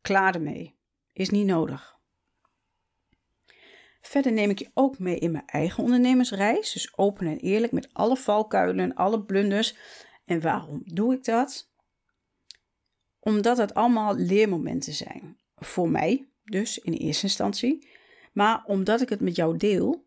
Klaar 0.00 0.34
ermee. 0.34 0.74
Is 1.12 1.30
niet 1.30 1.46
nodig. 1.46 1.98
Verder 4.00 4.32
neem 4.32 4.50
ik 4.50 4.58
je 4.58 4.70
ook 4.74 4.98
mee 4.98 5.18
in 5.18 5.30
mijn 5.30 5.46
eigen 5.46 5.82
ondernemersreis. 5.82 6.72
Dus 6.72 6.96
open 6.96 7.26
en 7.26 7.38
eerlijk 7.38 7.72
met 7.72 7.88
alle 7.92 8.16
valkuilen, 8.16 8.94
alle 8.94 9.22
blunders. 9.22 9.76
En 10.24 10.40
waarom 10.40 10.82
doe 10.84 11.14
ik 11.14 11.24
dat? 11.24 11.70
Omdat 13.18 13.56
het 13.56 13.74
allemaal 13.74 14.16
leermomenten 14.16 14.92
zijn. 14.92 15.38
Voor 15.56 15.90
mij 15.90 16.28
dus 16.44 16.78
in 16.78 16.92
eerste 16.92 17.24
instantie. 17.24 17.96
Maar 18.32 18.64
omdat 18.66 19.00
ik 19.00 19.08
het 19.08 19.20
met 19.20 19.36
jou 19.36 19.56
deel, 19.56 20.06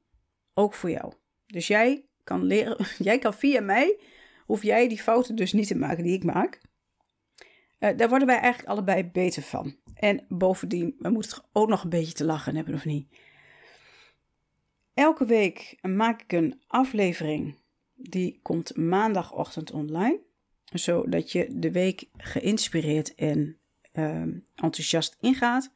ook 0.54 0.74
voor 0.74 0.90
jou. 0.90 1.14
Dus 1.46 1.68
jij 1.68 2.06
kan 2.24 2.44
leren, 2.44 2.78
jij 2.98 3.20
kan 3.20 3.34
via 3.34 3.62
mij, 3.62 4.00
hoef 4.46 4.64
jij 4.64 4.88
die 4.88 5.02
fouten 5.02 5.36
dus 5.36 5.54
niet 5.54 5.68
te 5.68 5.78
maken 5.78 6.04
die 6.04 6.14
ik 6.14 6.24
maak. 6.24 6.62
Uh, 7.80 7.98
daar 7.98 8.10
worden 8.10 8.28
wij 8.28 8.38
eigenlijk 8.38 8.70
allebei 8.70 9.04
beter 9.04 9.42
van. 9.42 9.76
En 9.94 10.26
bovendien, 10.28 10.96
we 11.00 11.10
moeten 11.10 11.44
ook 11.52 11.70
nog 11.70 11.84
een 11.84 11.90
beetje 11.90 12.14
te 12.14 12.26
lachen 12.26 12.56
hebben, 12.56 12.74
of 12.74 12.86
niet? 12.86 13.08
Elke 14.94 15.26
week 15.26 15.78
maak 15.82 16.22
ik 16.22 16.32
een 16.32 16.62
aflevering. 16.68 17.56
Die 17.94 18.40
komt 18.42 18.78
maandagochtend 18.78 19.72
online. 19.72 20.20
Zodat 20.74 21.32
je 21.32 21.48
de 21.52 21.72
week 21.72 22.10
geïnspireerd 22.18 23.16
en 23.16 23.58
uh, 23.94 24.22
enthousiast 24.56 25.18
ingaat. 25.20 25.72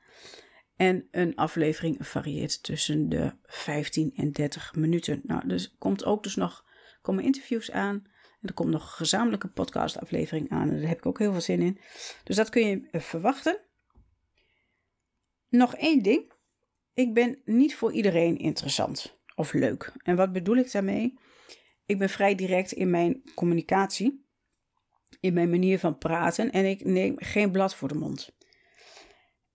En 0.76 1.08
een 1.12 1.36
aflevering 1.36 2.08
varieert 2.08 2.64
tussen 2.64 3.10
de 3.10 3.34
15 3.44 4.14
en 4.16 4.32
30 4.32 4.76
minuten. 4.76 5.22
Nou, 5.24 5.48
dus 5.48 5.76
komt 5.78 6.06
ook 6.06 6.24
dus 6.24 6.36
nog 6.36 6.66
komen 7.02 7.24
interviews 7.24 7.72
aan. 7.72 8.04
En 8.42 8.48
er 8.48 8.54
komt 8.54 8.72
nog 8.72 8.82
een 8.82 8.90
gezamenlijke 8.90 9.48
podcastaflevering 9.48 10.50
aan. 10.50 10.70
En 10.70 10.80
daar 10.80 10.88
heb 10.88 10.98
ik 10.98 11.06
ook 11.06 11.20
heel 11.20 11.32
veel 11.32 11.42
zin 11.42 11.62
in. 11.62 11.80
Dus 12.24 12.36
dat 12.36 12.50
kun 12.50 12.68
je 12.68 12.88
eh, 12.92 13.02
verwachten. 13.02 13.60
Nog 15.50 15.76
één 15.76 16.04
ding. 16.04 16.34
Ik 16.94 17.14
ben 17.14 17.42
niet 17.46 17.76
voor 17.76 17.92
iedereen 17.92 18.38
interessant 18.38 19.20
of 19.36 19.54
leuk. 19.54 19.94
En 20.04 20.16
wat 20.16 20.32
bedoel 20.32 20.56
ik 20.56 20.72
daarmee? 20.72 21.20
Ik 21.86 21.98
ben 21.98 22.10
vrij 22.10 22.36
direct 22.36 22.72
in 22.72 22.90
mijn 22.90 23.22
communicatie, 23.36 24.26
in 25.20 25.34
mijn 25.34 25.50
manier 25.50 25.80
van 25.80 25.98
praten 25.98 26.52
en 26.52 26.66
ik 26.66 26.86
neem 26.86 27.14
geen 27.18 27.52
blad 27.52 27.76
voor 27.76 27.88
de 27.88 27.96
mond. 27.96 28.36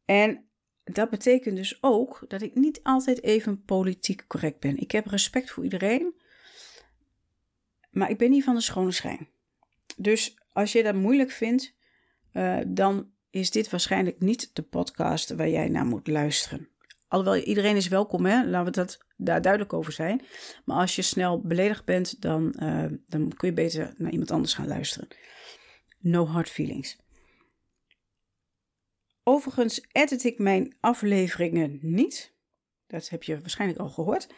En 0.04 0.49
dat 0.92 1.10
betekent 1.10 1.56
dus 1.56 1.78
ook 1.80 2.24
dat 2.28 2.42
ik 2.42 2.54
niet 2.54 2.80
altijd 2.82 3.22
even 3.22 3.62
politiek 3.64 4.24
correct 4.26 4.60
ben. 4.60 4.78
Ik 4.78 4.90
heb 4.90 5.06
respect 5.06 5.50
voor 5.50 5.64
iedereen, 5.64 6.14
maar 7.90 8.10
ik 8.10 8.18
ben 8.18 8.30
niet 8.30 8.44
van 8.44 8.54
de 8.54 8.60
schone 8.60 8.92
schijn. 8.92 9.28
Dus 9.96 10.38
als 10.52 10.72
je 10.72 10.82
dat 10.82 10.94
moeilijk 10.94 11.30
vindt, 11.30 11.74
uh, 12.32 12.58
dan 12.66 13.10
is 13.30 13.50
dit 13.50 13.70
waarschijnlijk 13.70 14.20
niet 14.20 14.50
de 14.52 14.62
podcast 14.62 15.30
waar 15.30 15.48
jij 15.48 15.68
naar 15.68 15.86
moet 15.86 16.06
luisteren. 16.06 16.68
Alhoewel 17.08 17.42
iedereen 17.42 17.76
is 17.76 17.88
welkom, 17.88 18.26
hè? 18.26 18.44
laten 18.44 18.64
we 18.64 18.70
dat 18.70 18.98
daar 19.16 19.42
duidelijk 19.42 19.72
over 19.72 19.92
zijn. 19.92 20.22
Maar 20.64 20.76
als 20.76 20.96
je 20.96 21.02
snel 21.02 21.40
beledigd 21.40 21.84
bent, 21.84 22.22
dan, 22.22 22.54
uh, 22.62 22.84
dan 23.06 23.32
kun 23.36 23.48
je 23.48 23.54
beter 23.54 23.94
naar 23.96 24.10
iemand 24.10 24.30
anders 24.30 24.54
gaan 24.54 24.66
luisteren. 24.66 25.08
No 25.98 26.26
hard 26.26 26.48
feelings. 26.48 26.98
Overigens 29.32 29.86
edit 29.92 30.24
ik 30.24 30.38
mijn 30.38 30.76
afleveringen 30.80 31.78
niet. 31.82 32.34
Dat 32.86 33.08
heb 33.08 33.22
je 33.22 33.40
waarschijnlijk 33.40 33.80
al 33.80 33.88
gehoord. 33.88 34.28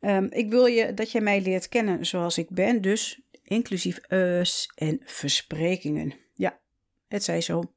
Um, 0.00 0.30
ik 0.30 0.50
wil 0.50 0.66
je 0.66 0.94
dat 0.94 1.10
jij 1.10 1.20
mij 1.20 1.40
leert 1.40 1.68
kennen 1.68 2.06
zoals 2.06 2.38
ik 2.38 2.50
ben, 2.50 2.82
dus 2.82 3.20
inclusief 3.42 4.00
us 4.12 4.72
en 4.74 5.00
versprekingen. 5.04 6.14
Ja, 6.34 6.60
het 7.08 7.24
zij 7.24 7.40
zo. 7.40 7.74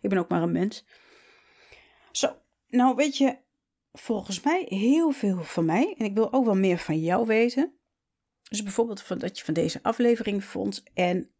Ik 0.00 0.08
ben 0.08 0.18
ook 0.18 0.28
maar 0.28 0.42
een 0.42 0.52
mens. 0.52 0.84
Zo, 2.12 2.36
nou 2.68 2.94
weet 2.94 3.16
je, 3.16 3.38
volgens 3.92 4.40
mij 4.40 4.64
heel 4.68 5.10
veel 5.10 5.42
van 5.42 5.64
mij. 5.64 5.94
En 5.98 6.04
ik 6.04 6.14
wil 6.14 6.32
ook 6.32 6.44
wel 6.44 6.56
meer 6.56 6.78
van 6.78 7.00
jou 7.00 7.26
weten. 7.26 7.78
Dus 8.48 8.62
bijvoorbeeld 8.62 9.02
van, 9.02 9.18
dat 9.18 9.38
je 9.38 9.44
van 9.44 9.54
deze 9.54 9.82
aflevering 9.82 10.44
vond. 10.44 10.82
En 10.94 11.30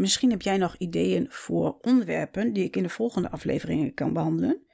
misschien 0.00 0.30
heb 0.30 0.42
jij 0.42 0.56
nog 0.56 0.76
ideeën 0.76 1.26
voor 1.30 1.78
onderwerpen 1.80 2.52
die 2.52 2.64
ik 2.64 2.76
in 2.76 2.82
de 2.82 2.88
volgende 2.88 3.30
afleveringen 3.30 3.94
kan 3.94 4.12
behandelen. 4.12 4.66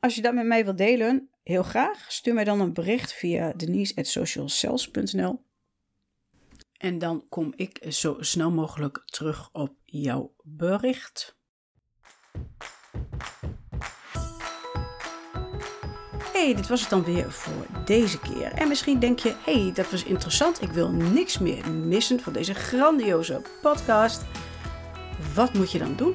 Als 0.00 0.14
je 0.14 0.22
dat 0.22 0.34
met 0.34 0.46
mij 0.46 0.64
wilt 0.64 0.78
delen, 0.78 1.30
heel 1.42 1.62
graag. 1.62 2.12
Stuur 2.12 2.34
mij 2.34 2.44
dan 2.44 2.60
een 2.60 2.72
bericht 2.72 3.12
via 3.12 3.52
denise.socialcells.nl. 3.52 5.44
En 6.78 6.98
dan 6.98 7.26
kom 7.28 7.52
ik 7.56 7.86
zo 7.88 8.16
snel 8.20 8.50
mogelijk 8.50 9.02
terug 9.04 9.48
op 9.52 9.74
jouw 9.84 10.34
bericht. 10.42 11.38
Hey, 16.36 16.54
dit 16.54 16.68
was 16.68 16.80
het 16.80 16.90
dan 16.90 17.04
weer 17.04 17.32
voor 17.32 17.66
deze 17.84 18.18
keer. 18.18 18.52
En 18.52 18.68
misschien 18.68 18.98
denk 18.98 19.18
je, 19.18 19.34
hey, 19.44 19.70
dat 19.74 19.90
was 19.90 20.04
interessant. 20.04 20.62
Ik 20.62 20.70
wil 20.70 20.90
niks 20.90 21.38
meer 21.38 21.70
missen 21.70 22.20
van 22.20 22.32
deze 22.32 22.54
grandioze 22.54 23.42
podcast. 23.62 24.24
Wat 25.34 25.54
moet 25.54 25.72
je 25.72 25.78
dan 25.78 25.96
doen? 25.96 26.14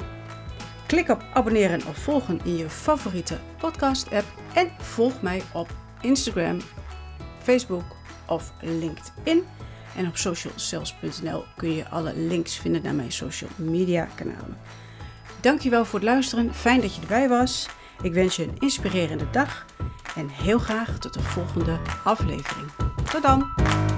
Klik 0.85 1.09
op 1.09 1.23
abonneren 1.33 1.81
of 1.87 1.97
volgen 1.97 2.39
in 2.43 2.57
je 2.57 2.69
favoriete 2.69 3.37
podcast-app. 3.57 4.25
En 4.53 4.71
volg 4.79 5.21
mij 5.21 5.41
op 5.53 5.67
Instagram, 6.01 6.57
Facebook 7.43 7.83
of 8.27 8.53
LinkedIn. 8.61 9.43
En 9.95 10.07
op 10.07 10.17
socialcells.nl 10.17 11.43
kun 11.57 11.75
je 11.75 11.89
alle 11.89 12.13
links 12.15 12.57
vinden 12.57 12.81
naar 12.81 12.95
mijn 12.95 13.11
social 13.11 13.49
media 13.55 14.07
kanalen. 14.15 14.57
Dankjewel 15.39 15.85
voor 15.85 15.99
het 15.99 16.07
luisteren. 16.07 16.53
Fijn 16.53 16.81
dat 16.81 16.95
je 16.95 17.01
erbij 17.01 17.29
was. 17.29 17.69
Ik 18.01 18.13
wens 18.13 18.35
je 18.35 18.43
een 18.43 18.55
inspirerende 18.59 19.29
dag 19.29 19.65
en 20.15 20.29
heel 20.29 20.59
graag 20.59 20.97
tot 20.97 21.13
de 21.13 21.21
volgende 21.21 21.79
aflevering. 22.03 22.67
Tot 23.11 23.21
dan! 23.21 23.90